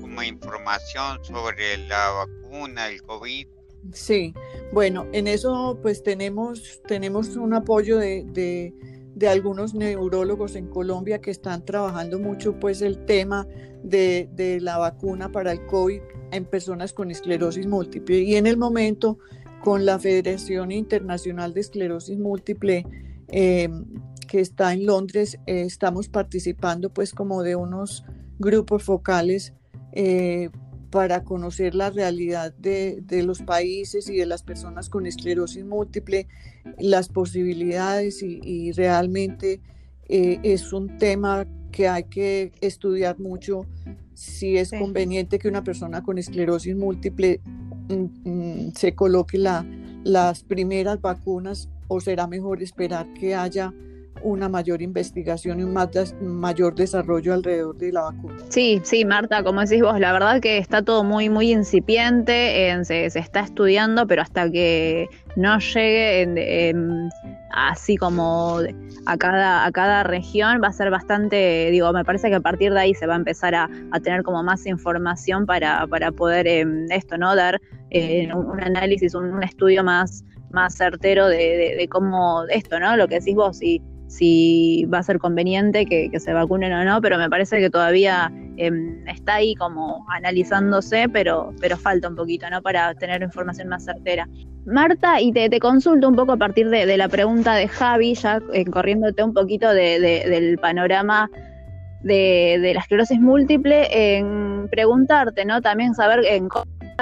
como 0.01 0.23
información 0.23 1.23
sobre 1.23 1.77
la 1.87 2.11
vacuna, 2.11 2.89
el 2.89 3.01
COVID. 3.03 3.47
Sí, 3.93 4.33
bueno, 4.71 5.07
en 5.11 5.27
eso 5.27 5.79
pues 5.81 6.03
tenemos, 6.03 6.81
tenemos 6.87 7.35
un 7.35 7.53
apoyo 7.53 7.97
de 7.97 8.73
de 9.15 9.27
algunos 9.27 9.73
neurólogos 9.73 10.55
en 10.55 10.67
Colombia 10.67 11.19
que 11.19 11.31
están 11.31 11.65
trabajando 11.65 12.19
mucho 12.19 12.59
pues 12.59 12.81
el 12.81 13.05
tema 13.05 13.47
de, 13.83 14.59
la 14.61 14.77
vacuna 14.77 15.31
para 15.31 15.51
el 15.51 15.65
COVID 15.65 16.01
en 16.31 16.45
personas 16.45 16.93
con 16.93 17.11
esclerosis 17.11 17.67
múltiple. 17.67 18.19
Y 18.19 18.35
en 18.35 18.47
el 18.47 18.57
momento 18.57 19.19
con 19.63 19.85
la 19.85 19.99
Federación 19.99 20.71
Internacional 20.71 21.53
de 21.53 21.61
Esclerosis 21.61 22.17
Múltiple 22.17 22.85
em, 23.27 23.85
que 24.27 24.39
está 24.39 24.73
en 24.73 24.85
Londres, 24.85 25.37
eh, 25.45 25.63
estamos 25.63 26.07
participando 26.07 26.89
pues 26.93 27.11
como 27.11 27.43
de 27.43 27.55
unos 27.55 28.05
grupos 28.39 28.83
focales 28.83 29.53
eh, 29.91 30.49
para 30.89 31.23
conocer 31.23 31.75
la 31.75 31.89
realidad 31.89 32.53
de, 32.53 33.03
los 33.25 33.41
países 33.41 34.09
y 34.09 34.17
de 34.17 34.25
las 34.25 34.43
personas 34.43 34.89
con 34.89 35.05
esclerosis 35.05 35.63
múltiple, 35.63 36.27
las 36.79 37.07
posibilidades 37.07 38.21
y, 38.23 38.71
realmente 38.73 39.61
eh, 40.09 40.39
es 40.43 40.73
un 40.73 40.97
tema 40.97 41.47
que 41.71 41.87
hay 41.87 42.03
que 42.03 42.51
estudiar 42.59 43.19
mucho. 43.19 43.65
Si 44.13 44.57
es 44.57 44.71
conveniente 44.71 45.39
que 45.39 45.47
una 45.47 45.63
persona 45.63 46.03
con 46.03 46.17
esclerosis 46.17 46.75
múltiple 46.75 47.39
se 48.75 48.95
coloque 48.95 49.37
la, 49.37 49.65
las 50.03 50.43
primeras 50.43 51.01
vacunas 51.01 51.69
o 51.87 51.99
será 51.99 52.27
mejor 52.27 52.63
esperar 52.63 53.11
que 53.13 53.35
haya 53.35 53.73
una 54.23 54.49
mayor 54.49 54.81
investigación 54.81 55.59
y 55.59 55.63
un 55.63 55.73
mayor 55.73 56.75
desarrollo 56.75 57.33
alrededor 57.33 57.77
de 57.77 57.91
la 57.91 58.01
vacuna. 58.01 58.35
Sí, 58.49 58.81
sí, 58.83 59.05
Marta, 59.05 59.43
como 59.43 59.61
decís 59.61 59.81
vos, 59.81 59.99
la 59.99 60.13
verdad 60.13 60.41
que 60.41 60.57
está 60.57 60.81
todo 60.81 61.03
muy, 61.03 61.29
muy 61.29 61.51
incipiente, 61.51 62.73
se, 62.83 63.05
está 63.05 63.41
estudiando, 63.41 64.07
pero 64.07 64.21
hasta 64.21 64.49
que 64.49 65.07
no 65.35 65.59
llegue 65.59 66.71
así 67.53 67.97
como 67.97 68.59
a 69.05 69.17
cada, 69.17 69.65
a 69.65 69.71
cada 69.71 70.03
región 70.03 70.61
va 70.63 70.67
a 70.67 70.73
ser 70.73 70.89
bastante, 70.89 71.69
digo, 71.71 71.91
me 71.93 72.05
parece 72.05 72.29
que 72.29 72.35
a 72.35 72.39
partir 72.39 72.73
de 72.73 72.79
ahí 72.79 72.93
se 72.93 73.07
va 73.07 73.13
a 73.13 73.17
empezar 73.17 73.55
a, 73.55 73.69
tener 74.03 74.23
como 74.23 74.43
más 74.43 74.65
información 74.65 75.45
para, 75.45 75.85
para 75.87 76.11
poder 76.11 76.47
em, 76.47 76.85
esto, 76.91 77.17
¿no? 77.17 77.35
Dar 77.35 77.59
eh, 77.89 78.33
un, 78.33 78.61
análisis, 78.61 79.13
un, 79.15 79.43
estudio 79.43 79.83
más 79.83 80.23
más 80.51 80.75
certero 80.75 81.27
de, 81.27 81.75
de, 81.77 81.87
cómo 81.87 82.43
esto, 82.49 82.77
¿no? 82.77 82.97
Lo 82.97 83.07
que 83.07 83.19
decís 83.19 83.35
vos, 83.35 83.61
y 83.61 83.81
si 84.11 84.85
va 84.93 84.97
a 84.97 85.03
ser 85.03 85.19
conveniente 85.19 85.85
que, 85.85 86.11
se 86.19 86.33
vacunen 86.33 86.73
o 86.73 86.83
no, 86.83 87.01
pero 87.01 87.17
me 87.17 87.29
parece 87.29 87.59
que 87.59 87.69
todavía 87.69 88.29
em, 88.57 89.07
está 89.07 89.35
ahí 89.35 89.55
como 89.55 90.05
analizándose, 90.09 91.07
pero, 91.07 91.53
pero 91.61 91.77
falta 91.77 92.09
un 92.09 92.17
poquito, 92.17 92.49
¿no? 92.49 92.61
Para 92.61 92.93
tener 92.95 93.21
información 93.23 93.69
más 93.69 93.85
certera. 93.85 94.27
Marta, 94.65 95.21
y 95.21 95.31
te, 95.31 95.49
consulto 95.61 96.09
un 96.09 96.17
poco 96.17 96.33
a 96.33 96.37
partir 96.37 96.69
de, 96.69 96.97
la 96.97 97.07
pregunta 97.07 97.55
de 97.55 97.69
Javi, 97.69 98.13
ya 98.15 98.41
eh, 98.53 98.65
corriéndote 98.65 99.23
un 99.23 99.33
poquito 99.33 99.73
del 99.73 100.57
panorama 100.57 101.29
de, 102.03 102.71
la 102.73 102.81
esclerosis 102.81 103.19
múltiple, 103.19 104.17
en 104.17 104.67
preguntarte, 104.69 105.45
¿no? 105.45 105.61
También 105.61 105.95
saber 105.95 106.25
en 106.25 106.49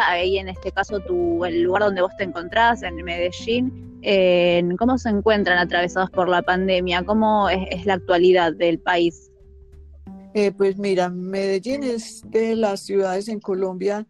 ahí 0.08 0.38
en 0.38 0.50
este 0.50 0.72
caso 0.72 1.00
tu, 1.00 1.44
el 1.46 1.62
lugar 1.62 1.84
donde 1.84 2.02
vos 2.02 2.16
te 2.18 2.24
encontrás, 2.24 2.84
en 2.84 2.96
Medellín, 2.96 3.98
cómo 4.78 4.98
se 4.98 5.10
encuentran 5.10 5.58
atravesados 5.58 6.10
por 6.12 6.30
la 6.30 6.42
pandemia, 6.42 7.04
cómo 7.04 7.50
es, 7.50 7.86
la 7.86 7.96
actualidad 7.96 8.54
del 8.54 8.80
país. 8.80 9.32
Eh, 10.34 10.52
pues 10.52 10.78
mira, 10.78 11.10
Medellín 11.10 11.84
es 11.84 12.22
de 12.30 12.56
las 12.56 12.82
ciudades 12.82 13.28
en 13.28 13.40
Colombia 13.40 14.06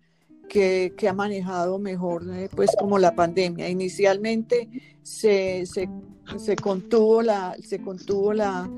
que, 0.50 0.94
ha 1.08 1.14
manejado 1.14 1.80
mejor 1.80 2.24
eh, 2.34 2.50
pues 2.54 2.72
como 2.78 3.00
la 3.00 3.16
pandemia. 3.16 3.70
Inicialmente 3.70 4.68
se, 5.02 5.64
contuvo 6.62 7.22
la, 7.22 7.56
se 7.62 7.80
contuvo 7.80 8.34
la, 8.34 8.70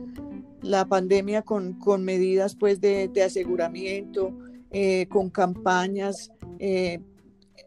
la 0.61 0.85
pandemia 0.85 1.41
con, 1.41 1.77
medidas 2.03 2.55
pues 2.55 2.79
de, 2.79 3.09
aseguramiento, 3.25 4.37
eh, 4.69 5.07
con 5.09 5.29
campañas 5.29 6.31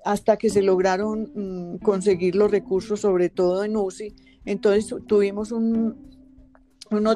hasta 0.04 0.36
que 0.36 0.50
se 0.50 0.62
lograron 0.62 1.32
mm, 1.34 1.78
conseguir 1.78 2.36
los 2.36 2.50
recursos, 2.50 3.00
sobre 3.00 3.30
todo 3.30 3.64
en 3.64 3.76
UCI. 3.76 4.14
Entonces 4.44 4.94
tuvimos 5.06 5.50
uno 5.52 5.96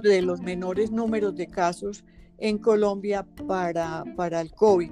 de 0.00 0.22
los 0.22 0.40
menores 0.40 0.90
números 0.90 1.36
de 1.36 1.46
casos 1.46 2.04
en 2.38 2.58
Colombia 2.58 3.26
para, 3.46 4.04
para 4.16 4.40
el 4.40 4.52
COVID. 4.52 4.90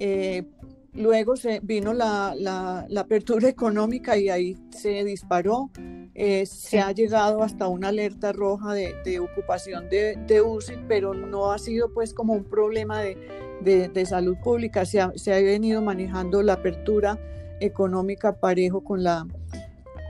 Eh, 0.00 0.44
luego 0.94 1.36
se 1.36 1.60
vino 1.60 1.92
la, 1.92 2.34
la, 2.36 2.86
apertura 3.00 3.48
económica 3.48 4.16
y 4.16 4.28
ahí 4.28 4.56
se 4.70 5.04
disparó. 5.04 5.70
Eh, 6.14 6.46
se 6.46 6.80
ha 6.80 6.90
llegado 6.90 7.44
hasta 7.44 7.68
una 7.68 7.88
alerta 7.88 8.32
roja 8.32 8.74
de, 8.74 8.92
de 9.04 9.20
ocupación 9.20 9.88
de, 9.88 10.16
de, 10.26 10.42
UCI, 10.42 10.74
pero 10.88 11.14
no 11.14 11.52
ha 11.52 11.58
sido 11.58 11.92
pues 11.94 12.12
como 12.12 12.32
un 12.32 12.42
problema 12.42 13.00
de, 13.00 13.16
de, 13.60 14.06
salud 14.06 14.36
pública. 14.42 14.84
Se 14.84 15.00
ha, 15.00 15.12
se 15.16 15.32
ha, 15.32 15.40
venido 15.40 15.82
manejando 15.82 16.42
la 16.42 16.54
apertura 16.54 17.18
económica 17.60 18.38
parejo 18.38 18.82
con 18.82 19.02
la, 19.02 19.26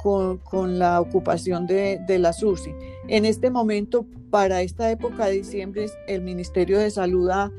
con, 0.02 0.38
con 0.38 0.78
la 0.78 1.00
ocupación 1.00 1.66
de, 1.66 2.00
de 2.06 2.18
la 2.18 2.32
SUSI. 2.32 2.72
En 3.08 3.24
este 3.24 3.50
momento, 3.50 4.06
para 4.30 4.62
esta 4.62 4.90
época 4.90 5.26
de 5.26 5.32
diciembre, 5.32 5.86
el 6.06 6.22
Ministerio 6.22 6.78
de 6.78 6.90
Salud 6.90 7.30
ha, 7.30 7.50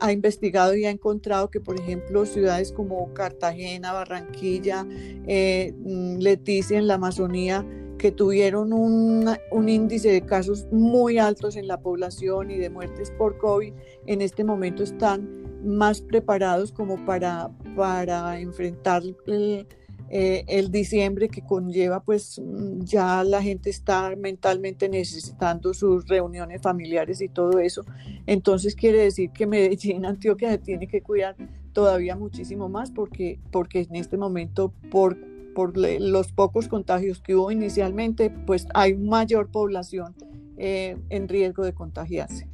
ha 0.00 0.12
investigado 0.12 0.74
y 0.74 0.84
ha 0.84 0.90
encontrado 0.90 1.50
que, 1.50 1.60
por 1.60 1.78
ejemplo, 1.78 2.26
ciudades 2.26 2.72
como 2.72 3.12
Cartagena, 3.14 3.92
Barranquilla, 3.92 4.86
eh, 5.26 5.74
mm, 5.78 6.18
Leticia 6.18 6.78
en 6.78 6.86
la 6.86 6.94
Amazonía, 6.94 7.66
que 7.98 8.12
tuvieron 8.12 8.72
un, 8.72 9.28
un, 9.50 9.68
índice 9.68 10.10
de 10.10 10.20
casos 10.20 10.66
muy 10.70 11.18
altos 11.18 11.56
en 11.56 11.66
la 11.66 11.80
población 11.80 12.50
y 12.50 12.58
de 12.58 12.68
muertes 12.68 13.10
por 13.10 13.38
COVID, 13.38 13.72
en 14.06 14.20
este 14.20 14.44
momento 14.44 14.82
están 14.82 15.46
más 15.64 16.00
preparados 16.00 16.72
como 16.72 17.04
para, 17.04 17.50
para 17.74 18.38
enfrentar 18.38 19.02
el, 19.26 19.66
eh, 20.08 20.44
el, 20.46 20.70
diciembre 20.70 21.28
que 21.28 21.42
conlleva 21.42 22.00
pues 22.00 22.40
mm, 22.40 22.84
ya 22.84 23.24
la 23.24 23.42
gente 23.42 23.70
está 23.70 24.14
mentalmente 24.16 24.88
necesitando 24.88 25.74
sus 25.74 26.06
reuniones 26.06 26.62
familiares 26.62 27.20
y 27.20 27.28
todo 27.28 27.58
eso. 27.58 27.84
Entonces 28.26 28.76
quiere 28.76 28.98
decir 28.98 29.30
que 29.30 29.46
Medellín, 29.46 30.06
Antioquia 30.06 30.50
se 30.50 30.58
tiene 30.58 30.86
que 30.86 31.02
cuidar 31.02 31.36
todavía 31.72 32.16
muchísimo 32.16 32.68
más 32.68 32.90
porque, 32.90 33.40
porque 33.50 33.80
en 33.80 33.96
este 33.96 34.16
momento 34.16 34.72
por, 34.90 35.18
por 35.54 35.76
los 35.76 36.32
pocos 36.32 36.68
contagios 36.68 37.20
que 37.20 37.34
hubo 37.34 37.50
inicialmente 37.50 38.30
pues 38.30 38.66
hay 38.74 38.94
mayor 38.94 39.50
población 39.50 40.14
eh, 40.56 40.96
en 41.10 41.28
riesgo 41.28 41.64
de 41.64 41.74
contagiarse. 41.74 42.48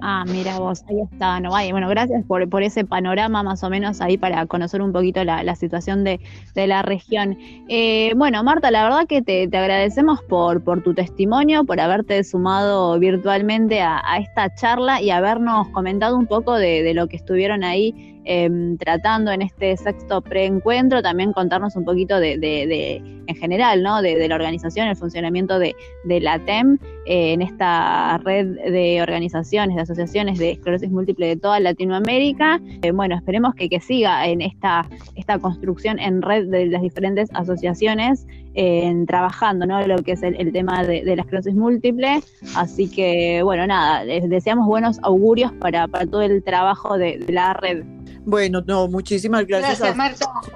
Ah, 0.00 0.24
mira 0.26 0.58
vos, 0.58 0.84
ahí 0.88 1.00
está. 1.00 1.40
No, 1.40 1.50
bueno, 1.50 1.88
gracias 1.88 2.22
por, 2.26 2.48
por, 2.48 2.62
ese 2.62 2.84
panorama 2.84 3.42
más 3.42 3.64
o 3.64 3.70
menos 3.70 4.00
ahí 4.00 4.18
para 4.18 4.44
conocer 4.46 4.82
un 4.82 4.92
poquito 4.92 5.24
la, 5.24 5.56
situación 5.56 6.04
de, 6.04 6.20
la 6.54 6.82
región. 6.82 7.38
Eh, 7.68 8.12
bueno, 8.14 8.44
Marta, 8.44 8.70
la 8.70 8.84
verdad 8.84 9.06
que 9.08 9.22
te, 9.22 9.44
agradecemos 9.44 10.22
por, 10.22 10.62
por 10.62 10.82
tu 10.82 10.94
testimonio, 10.94 11.64
por 11.64 11.80
haberte 11.80 12.22
sumado 12.22 12.98
virtualmente 12.98 13.80
a, 13.80 14.02
esta 14.18 14.54
charla 14.54 15.00
y 15.00 15.10
habernos 15.10 15.68
comentado 15.68 16.16
un 16.16 16.26
poco 16.26 16.54
de, 16.54 16.92
lo 16.94 17.06
que 17.06 17.16
estuvieron 17.16 17.64
ahí 17.64 18.20
em, 18.24 18.76
tratando 18.76 19.32
en 19.32 19.42
este 19.42 19.76
sexto 19.76 20.20
preencuentro, 20.20 21.02
también 21.02 21.32
contarnos 21.32 21.76
un 21.76 21.84
poquito 21.84 22.20
de, 22.20 23.02
en 23.26 23.36
general, 23.36 23.82
¿no? 23.82 24.02
De, 24.02 24.28
la 24.28 24.34
organización, 24.34 24.88
el 24.88 24.96
funcionamiento 24.96 25.58
de, 25.58 25.74
la 26.04 26.38
TEM 26.38 26.78
eh, 27.06 27.32
en 27.32 27.42
esta 27.42 28.18
red 28.18 28.46
de 28.46 29.02
organizaciones, 29.02 29.76
de 29.76 29.82
asociaciones 29.82 30.38
de 30.38 30.52
esclerosis 30.52 30.90
múltiple 30.90 31.26
de 31.26 31.36
toda 31.36 31.60
Latinoamérica. 31.60 32.60
Eh, 32.82 32.92
bueno, 32.92 33.16
esperemos 33.16 33.54
que, 33.54 33.68
que 33.68 33.80
siga 33.80 34.26
en 34.26 34.40
esta, 34.40 34.86
esta 35.14 35.38
construcción 35.38 35.98
en 35.98 36.22
red 36.22 36.46
de 36.46 36.66
las 36.66 36.82
diferentes 36.82 37.28
asociaciones 37.34 38.26
en 38.54 39.06
trabajando 39.06 39.66
¿no? 39.66 39.84
lo 39.86 39.96
que 39.98 40.12
es 40.12 40.22
el, 40.22 40.52
tema 40.52 40.84
de, 40.84 41.04
la 41.04 41.22
esclerosis 41.22 41.54
múltiple. 41.54 42.20
Así 42.54 42.88
que, 42.88 43.42
bueno, 43.42 43.66
nada, 43.66 44.04
les 44.04 44.28
deseamos 44.28 44.66
buenos 44.66 44.98
augurios 45.02 45.52
para, 45.52 45.88
para 45.88 46.06
todo 46.06 46.22
el 46.22 46.42
trabajo 46.42 46.96
de, 46.96 47.24
la 47.28 47.54
red. 47.54 47.84
Bueno, 48.24 48.62
no, 48.66 48.88
muchísimas 48.88 49.46
gracias. 49.46 49.80
Gracias, 49.94 50.54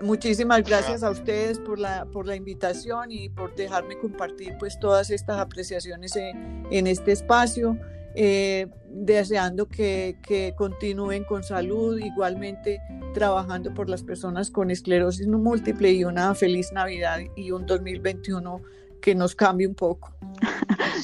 Muchísimas 0.00 0.62
gracias 0.62 1.02
a 1.02 1.10
ustedes 1.10 1.58
por 1.58 1.78
la, 1.78 2.06
por 2.06 2.26
la 2.26 2.36
invitación 2.36 3.10
y 3.10 3.28
por 3.28 3.54
dejarme 3.54 3.98
compartir 3.98 4.54
pues 4.58 4.78
todas 4.78 5.10
estas 5.10 5.38
apreciaciones 5.38 6.16
en, 6.16 6.66
en 6.70 6.86
este 6.86 7.12
espacio. 7.12 7.78
Eh, 8.18 8.66
deseando 8.88 9.68
que, 9.68 10.16
que, 10.26 10.54
continúen 10.56 11.24
con 11.24 11.42
salud, 11.42 11.98
igualmente 11.98 12.80
trabajando 13.12 13.74
por 13.74 13.90
las 13.90 14.02
personas 14.02 14.50
con 14.50 14.70
esclerosis 14.70 15.26
múltiple 15.26 15.92
y 15.92 16.02
una 16.02 16.34
feliz 16.34 16.72
Navidad 16.72 17.18
y 17.36 17.50
un 17.50 17.66
2021 17.66 18.62
que 19.00 19.14
nos 19.14 19.34
cambie 19.34 19.66
un 19.66 19.74
poco. 19.74 20.16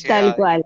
Tal 0.06 0.34
cual. 0.36 0.64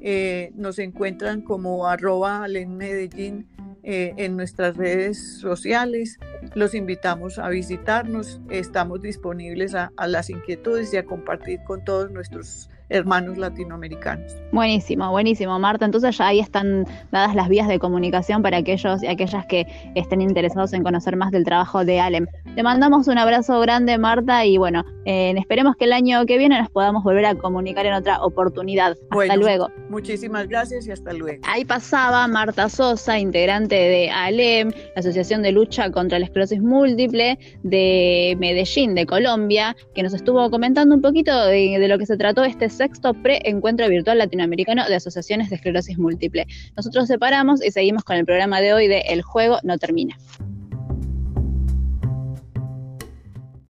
Eh, 0.09 0.53
nos 0.55 0.79
encuentran 0.79 1.43
como 1.43 1.89
arroba 1.89 2.47
eh, 2.49 4.15
en 4.17 4.37
nuestras 4.37 4.77
redes 4.77 5.41
sociales. 5.41 6.21
Los 6.55 6.75
invitamos 6.75 7.41
a 7.41 7.49
visitarnos. 7.49 8.41
Estamos 8.49 9.03
disponibles 9.03 9.75
a, 9.75 9.91
a 9.97 10.07
las 10.07 10.31
inquietudes 10.31 10.95
y 10.95 10.99
a 10.99 11.05
compartir 11.05 11.65
con 11.65 11.85
todos 11.85 12.13
nuestros 12.13 12.71
hermanos 12.89 13.37
latinoamericanos. 13.37 14.33
Buenísimo, 14.53 15.11
buenísimo, 15.11 15.59
Marta. 15.59 15.85
Entonces 15.85 16.17
ya 16.17 16.29
ahí 16.29 16.41
están 16.41 16.87
dadas 17.11 17.35
las 17.35 17.49
vías 17.49 17.69
de 17.69 17.79
comunicación 17.79 18.43
para 18.43 18.59
aquellos 18.59 19.03
y 19.03 19.07
aquellas 19.07 19.47
que 19.47 19.67
estén 19.95 20.21
interesados 20.21 20.73
en 20.73 20.83
conocer 20.83 21.17
más 21.17 21.31
del 21.33 21.45
trabajo 21.45 21.85
de 21.85 22.01
Alem. 22.01 22.27
Te 22.55 22.63
mandamos 22.63 23.09
un 23.09 23.19
abrazo 23.19 23.61
grande, 23.61 23.99
Marta, 23.99 24.45
y 24.47 24.57
bueno, 24.57 24.85
eh, 25.05 25.35
esperemos 25.37 25.77
que 25.77 25.85
el 25.85 25.93
año 25.93 26.25
que 26.27 26.39
viene 26.39 26.59
nos 26.59 26.71
podamos 26.71 27.03
volver 27.05 27.27
a 27.27 27.35
comunicar 27.35 27.87
en 27.87 27.95
otra 27.95 28.23
oportunidad. 28.23 28.97
Hasta 29.11 29.37
luego. 29.37 29.69
Muchísimas 29.91 30.49
gracias 30.49 30.87
y 30.87 30.93
hasta 30.93 31.13
luego. 31.13 31.43
Ahí 31.47 31.65
pasaba 31.65 32.27
Marta 32.29 32.69
Sosa, 32.69 33.19
integrante 33.19 33.75
de 33.75 34.11
ALEM, 34.11 34.71
la 34.71 35.01
Asociación 35.01 35.43
de 35.43 35.53
Lucha 35.53 35.91
contra 35.91 36.19
la 36.19 36.27
Esclerosis 36.27 36.63
Múltiple 36.63 37.39
de 37.63 38.37
Medellín, 38.39 38.95
de 38.95 39.07
Colombia, 39.07 39.77
que 39.95 40.03
nos 40.03 40.15
estuvo 40.15 40.51
comentando 40.51 40.95
un 40.95 41.03
poquito 41.03 41.47
de, 41.47 41.79
de 41.79 41.89
lo 41.89 41.99
que 41.99 42.07
se 42.07 42.17
trató 42.17 42.45
este 42.45 42.69
sexto 42.77 43.15
pre-encuentro 43.15 43.89
virtual 43.89 44.19
latinoamericano 44.19 44.87
de 44.87 44.97
asociaciones 44.97 45.51
de 45.51 45.57
esclerosis 45.57 45.99
múltiple. 45.99 46.47
Nosotros 46.77 47.09
separamos 47.09 47.65
y 47.65 47.71
seguimos 47.71 48.05
con 48.05 48.17
el 48.17 48.25
programa 48.25 48.61
de 48.61 48.75
hoy 48.75 48.87
de 48.87 49.01
El 49.09 49.23
juego 49.23 49.59
no 49.63 49.79
termina. 49.79 50.17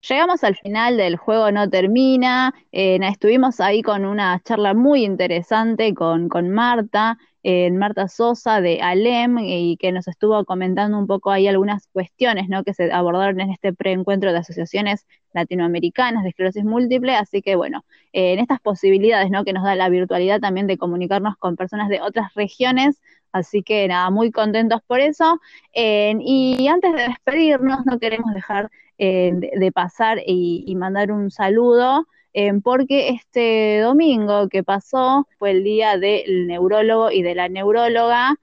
Llegamos 0.08 0.44
al 0.44 0.56
final 0.56 0.98
del 0.98 1.16
juego 1.16 1.52
no 1.52 1.70
termina, 1.70 2.54
eh, 2.72 3.00
estuvimos 3.02 3.60
ahí 3.60 3.82
con 3.82 4.04
una 4.04 4.42
charla 4.44 4.74
muy 4.74 5.06
interesante 5.06 5.94
con, 5.94 6.28
con 6.28 6.50
Marta, 6.50 7.18
en 7.44 7.78
Marta 7.78 8.08
Sosa 8.08 8.62
de 8.62 8.82
Alem 8.82 9.40
y 9.40 9.78
que 9.78 9.92
nos 9.92 10.08
estuvo 10.08 10.46
comentando 10.46 10.98
un 10.98 11.08
poco 11.08 11.32
ahí 11.32 11.48
algunas 11.48 11.88
cuestiones 11.88 12.50
¿no? 12.50 12.64
que 12.64 12.74
se 12.74 12.92
abordaron 12.92 13.40
en 13.42 13.50
este 13.50 13.74
preencuentro 13.74 14.32
de 14.32 14.40
asociaciones 14.40 15.08
latinoamericanas 15.34 16.24
de 16.24 16.30
esclerosis 16.30 16.64
múltiple, 16.64 17.16
así 17.16 17.42
que 17.42 17.56
bueno, 17.56 17.84
en 18.14 18.40
estas 18.40 18.60
posibilidades 18.60 19.32
¿no? 19.32 19.44
que 19.44 19.54
nos 19.54 19.64
da 19.64 19.76
la 19.76 19.90
virtualidad 19.90 20.40
también 20.40 20.68
de 20.68 20.78
comunicarnos 20.78 21.38
con 21.38 21.56
personas 21.56 21.90
de 21.90 22.02
otras 22.02 22.34
regiones, 22.36 23.02
así 23.32 23.64
que 23.64 23.88
nada, 23.88 24.10
muy 24.10 24.32
contentos 24.32 24.82
por 24.86 25.00
eso. 25.00 25.40
y 25.74 26.68
antes 26.68 26.94
de 26.94 27.08
despedirnos, 27.08 27.86
no 27.86 27.98
queremos 27.98 28.34
dejar 28.34 28.70
eh, 28.98 29.32
de, 29.34 29.72
pasar 29.72 30.20
y 30.26 30.76
mandar 30.76 31.12
un 31.12 31.32
saludo 31.32 32.06
porque 32.64 33.10
este 33.10 33.80
domingo 33.80 34.48
que 34.50 34.64
pasó 34.64 35.28
fue 35.38 35.52
el 35.52 35.64
día 35.64 35.98
del 35.98 36.48
neurólogo 36.48 37.12
y 37.12 37.22
de 37.22 37.36
la 37.36 37.50
neuróloga, 37.50 38.36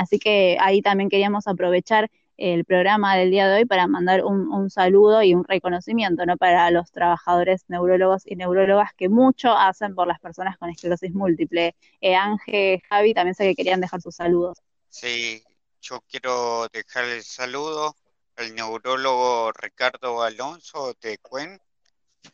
así 0.00 0.18
que 0.18 0.56
ahí 0.60 0.82
también 0.82 1.08
queríamos 1.08 1.46
aprovechar 1.46 2.10
el 2.38 2.64
programa 2.64 3.16
del 3.16 3.32
día 3.32 3.48
de 3.48 3.56
hoy 3.56 3.64
para 3.64 3.88
mandar 3.88 4.24
un, 4.24 4.70
saludo 4.70 5.22
y 5.22 5.34
un 5.34 5.44
reconocimiento 5.44 6.24
¿no? 6.24 6.36
para 6.36 6.70
los 6.70 6.92
trabajadores 6.92 7.64
neurólogos 7.66 8.22
y 8.24 8.36
neurólogas 8.36 8.94
que 8.94 9.08
mucho 9.08 9.50
hacen 9.50 9.94
por 9.94 10.06
las 10.06 10.20
personas 10.20 10.56
con 10.56 10.70
esclerosis 10.70 11.12
múltiple. 11.12 11.74
Eh, 12.00 12.14
Ángel, 12.14 12.80
Javi, 12.88 13.12
también 13.12 13.34
sé 13.34 13.44
que 13.44 13.56
querían 13.56 13.80
dejar 13.80 14.00
sus 14.00 14.14
saludos. 14.14 14.58
Sí, 14.88 15.42
yo 15.82 16.00
quiero 16.08 16.68
dejar 16.72 17.04
el 17.06 17.22
saludo 17.22 17.96
al 18.36 18.54
neurólogo 18.54 19.50
Ricardo 19.52 20.22
Alonso 20.22 20.94
de 21.02 21.18
Cuen, 21.18 21.60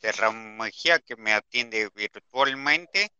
de 0.00 0.12
Ramón 0.12 0.56
Mejía 0.58 0.98
que 0.98 1.16
me 1.16 1.32
atiende 1.32 1.90
virtualmente 1.94 3.10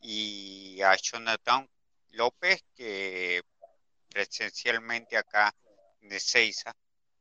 y 0.00 0.80
a 0.82 0.94
Jonathan 0.96 1.68
López 2.10 2.64
que 2.74 3.42
presencialmente 4.08 5.16
acá 5.16 5.54
de 6.00 6.20
Seiza, 6.20 6.72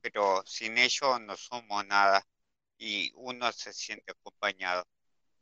pero 0.02 0.44
sin 0.46 0.78
ello 0.78 1.20
no 1.20 1.36
somos 1.36 1.86
nada 1.86 2.24
y 2.78 3.12
uno 3.16 3.52
se 3.52 3.74
siente 3.74 4.12
acompañado. 4.12 4.84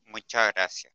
Muchas 0.05 0.53
gracias. 0.53 0.93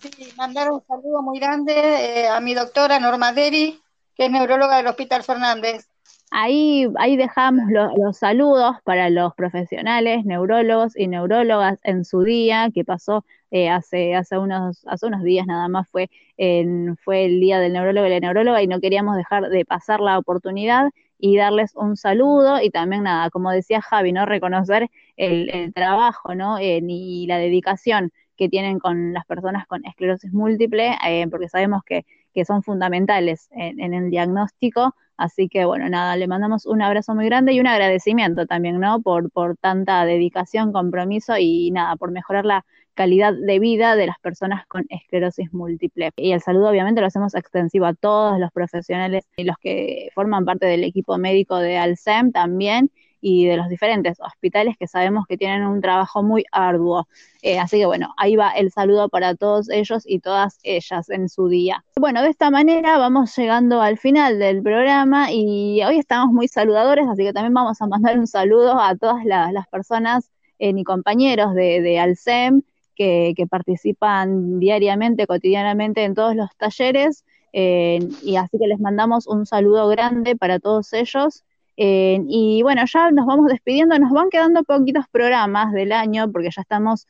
Sí, 0.00 0.32
mandar 0.36 0.70
un 0.70 0.84
saludo 0.86 1.20
muy 1.22 1.38
grande 1.38 1.72
eh, 1.74 2.28
a 2.28 2.40
mi 2.40 2.54
doctora 2.54 3.00
Norma 3.00 3.32
Deri, 3.32 3.82
que 4.14 4.26
es 4.26 4.30
neuróloga 4.30 4.76
del 4.76 4.86
Hospital 4.86 5.24
Fernández. 5.24 5.89
Ahí, 6.32 6.86
ahí 6.98 7.16
dejamos 7.16 7.64
los 7.96 8.16
saludos 8.16 8.76
para 8.84 9.10
los 9.10 9.34
profesionales, 9.34 10.24
neurólogos 10.24 10.96
y 10.96 11.08
neurólogas 11.08 11.80
en 11.82 12.04
su 12.04 12.22
día, 12.22 12.70
que 12.72 12.84
pasó 12.84 13.24
eh, 13.50 13.68
hace, 13.68 14.14
hace, 14.14 14.38
unos, 14.38 14.86
hace 14.86 15.06
unos 15.06 15.24
días 15.24 15.44
nada 15.46 15.66
más, 15.68 15.88
fue, 15.88 16.08
en, 16.36 16.96
fue 16.98 17.24
el 17.24 17.40
día 17.40 17.58
del 17.58 17.72
neurólogo 17.72 18.06
y 18.06 18.10
la 18.10 18.20
neuróloga, 18.20 18.62
y 18.62 18.68
no 18.68 18.80
queríamos 18.80 19.16
dejar 19.16 19.48
de 19.48 19.64
pasar 19.64 19.98
la 20.00 20.18
oportunidad 20.18 20.90
y 21.18 21.36
darles 21.36 21.74
un 21.74 21.96
saludo 21.96 22.62
y 22.62 22.70
también 22.70 23.02
nada, 23.02 23.28
como 23.30 23.50
decía 23.50 23.82
Javi, 23.82 24.12
¿no? 24.12 24.24
Reconocer 24.24 24.88
el, 25.16 25.72
trabajo, 25.74 26.34
¿no? 26.36 26.58
y 26.60 27.26
la 27.26 27.38
dedicación 27.38 28.12
que 28.36 28.48
tienen 28.48 28.78
con 28.78 29.12
las 29.12 29.26
personas 29.26 29.66
con 29.66 29.84
esclerosis 29.84 30.32
múltiple, 30.32 30.96
eh, 31.06 31.26
porque 31.28 31.48
sabemos 31.48 31.82
que, 31.84 32.06
que 32.32 32.44
son 32.44 32.62
fundamentales 32.62 33.48
en, 33.50 33.80
en 33.80 33.94
el 33.94 34.10
diagnóstico 34.10 34.94
Así 35.20 35.50
que 35.50 35.66
bueno, 35.66 35.86
nada, 35.90 36.16
le 36.16 36.26
mandamos 36.26 36.64
un 36.64 36.80
abrazo 36.80 37.14
muy 37.14 37.26
grande 37.26 37.52
y 37.52 37.60
un 37.60 37.66
agradecimiento 37.66 38.46
también, 38.46 38.80
¿no? 38.80 39.02
Por, 39.02 39.30
por 39.30 39.54
tanta 39.58 40.06
dedicación, 40.06 40.72
compromiso 40.72 41.34
y 41.38 41.70
nada, 41.72 41.96
por 41.96 42.10
mejorar 42.10 42.46
la 42.46 42.64
calidad 42.94 43.34
de 43.34 43.58
vida 43.58 43.96
de 43.96 44.06
las 44.06 44.18
personas 44.18 44.66
con 44.66 44.86
esclerosis 44.88 45.52
múltiple. 45.52 46.10
Y 46.16 46.32
el 46.32 46.40
saludo 46.40 46.70
obviamente 46.70 47.02
lo 47.02 47.06
hacemos 47.06 47.34
extensivo 47.34 47.84
a 47.84 47.92
todos 47.92 48.40
los 48.40 48.50
profesionales 48.50 49.24
y 49.36 49.44
los 49.44 49.56
que 49.58 50.08
forman 50.14 50.46
parte 50.46 50.64
del 50.64 50.84
equipo 50.84 51.18
médico 51.18 51.58
de 51.58 51.76
Alcem 51.76 52.32
también 52.32 52.90
y 53.20 53.46
de 53.46 53.56
los 53.56 53.68
diferentes 53.68 54.18
hospitales 54.20 54.76
que 54.78 54.86
sabemos 54.86 55.26
que 55.26 55.36
tienen 55.36 55.66
un 55.66 55.80
trabajo 55.80 56.22
muy 56.22 56.44
arduo. 56.52 57.06
Eh, 57.42 57.58
así 57.58 57.78
que 57.78 57.86
bueno, 57.86 58.14
ahí 58.16 58.36
va 58.36 58.50
el 58.50 58.70
saludo 58.70 59.08
para 59.08 59.34
todos 59.34 59.68
ellos 59.70 60.02
y 60.06 60.20
todas 60.20 60.58
ellas 60.62 61.10
en 61.10 61.28
su 61.28 61.48
día. 61.48 61.84
Bueno, 61.96 62.22
de 62.22 62.30
esta 62.30 62.50
manera 62.50 62.98
vamos 62.98 63.36
llegando 63.36 63.80
al 63.80 63.98
final 63.98 64.38
del 64.38 64.62
programa 64.62 65.32
y 65.32 65.82
hoy 65.82 65.98
estamos 65.98 66.32
muy 66.32 66.48
saludadores, 66.48 67.06
así 67.08 67.24
que 67.24 67.32
también 67.32 67.54
vamos 67.54 67.80
a 67.80 67.86
mandar 67.86 68.18
un 68.18 68.26
saludo 68.26 68.80
a 68.80 68.96
todas 68.96 69.24
las 69.24 69.68
personas 69.68 70.30
eh, 70.58 70.72
y 70.74 70.84
compañeros 70.84 71.54
de, 71.54 71.80
de 71.80 71.98
Alcem 71.98 72.62
que, 72.94 73.34
que 73.36 73.46
participan 73.46 74.58
diariamente, 74.58 75.26
cotidianamente 75.26 76.04
en 76.04 76.14
todos 76.14 76.34
los 76.34 76.54
talleres 76.56 77.24
y 77.52 78.36
así 78.36 78.58
que 78.58 78.66
les 78.66 78.78
mandamos 78.78 79.26
un 79.26 79.46
saludo 79.46 79.88
grande 79.88 80.36
para 80.36 80.58
todos 80.58 80.92
ellos. 80.92 81.44
Y 81.82 82.62
bueno, 82.62 82.82
ya 82.86 83.10
nos 83.10 83.24
vamos 83.24 83.46
despidiendo, 83.46 83.98
nos 83.98 84.12
van 84.12 84.28
quedando 84.28 84.62
poquitos 84.64 85.06
programas 85.10 85.72
del 85.72 85.92
año 85.92 86.30
porque 86.30 86.50
ya 86.54 86.60
estamos 86.60 87.06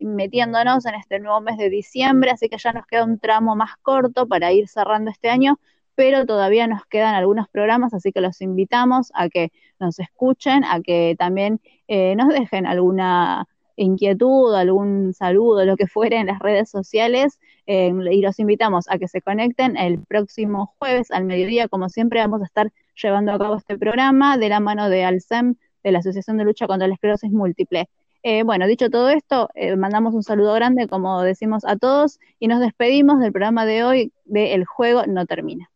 metiéndonos 0.00 0.86
en 0.86 0.94
este 0.94 1.20
nuevo 1.20 1.40
mes 1.40 1.58
de 1.58 1.70
diciembre, 1.70 2.30
así 2.30 2.48
que 2.48 2.58
ya 2.58 2.72
nos 2.72 2.86
queda 2.86 3.04
un 3.04 3.18
tramo 3.18 3.54
más 3.56 3.76
corto 3.82 4.26
para 4.26 4.52
ir 4.52 4.68
cerrando 4.68 5.10
este 5.10 5.28
año, 5.28 5.58
pero 5.94 6.24
todavía 6.24 6.66
nos 6.66 6.86
quedan 6.86 7.14
algunos 7.14 7.48
programas, 7.48 7.92
así 7.92 8.12
que 8.12 8.20
los 8.20 8.40
invitamos 8.40 9.12
a 9.14 9.28
que 9.28 9.52
nos 9.78 9.98
escuchen, 9.98 10.64
a 10.64 10.80
que 10.80 11.14
también 11.18 11.60
eh, 11.88 12.16
nos 12.16 12.28
dejen 12.28 12.66
alguna 12.66 13.46
inquietud, 13.76 14.54
algún 14.54 15.12
saludo, 15.14 15.64
lo 15.64 15.76
que 15.76 15.86
fuere 15.86 16.16
en 16.16 16.26
las 16.26 16.38
redes 16.38 16.70
sociales, 16.70 17.38
eh, 17.66 17.92
y 18.10 18.20
los 18.20 18.38
invitamos 18.38 18.86
a 18.88 18.98
que 18.98 19.08
se 19.08 19.20
conecten 19.20 19.76
el 19.76 20.00
próximo 20.00 20.74
jueves 20.78 21.10
al 21.10 21.24
mediodía, 21.24 21.68
como 21.68 21.88
siempre 21.88 22.20
vamos 22.20 22.42
a 22.42 22.46
estar 22.46 22.72
llevando 23.02 23.32
a 23.32 23.38
cabo 23.38 23.56
este 23.56 23.78
programa 23.78 24.38
de 24.38 24.48
la 24.48 24.60
mano 24.60 24.88
de 24.88 25.04
Alcem, 25.04 25.54
de 25.82 25.92
la 25.92 26.00
Asociación 26.00 26.36
de 26.36 26.44
Lucha 26.44 26.66
contra 26.66 26.88
la 26.88 26.94
Esclerosis 26.94 27.30
Múltiple. 27.30 27.88
Eh, 28.22 28.42
bueno, 28.42 28.66
dicho 28.66 28.90
todo 28.90 29.08
esto, 29.08 29.48
mandamos 29.78 30.14
un 30.14 30.22
saludo 30.22 30.52
grande, 30.52 30.88
como 30.88 31.22
decimos 31.22 31.64
a 31.64 31.76
todos, 31.76 32.20
y 32.38 32.48
nos 32.48 32.60
despedimos 32.60 33.18
del 33.18 33.32
programa 33.32 33.64
de 33.64 33.84
hoy 33.84 34.12
de 34.26 34.54
El 34.54 34.66
Juego 34.66 35.04
No 35.06 35.24
Termina. 35.24 35.70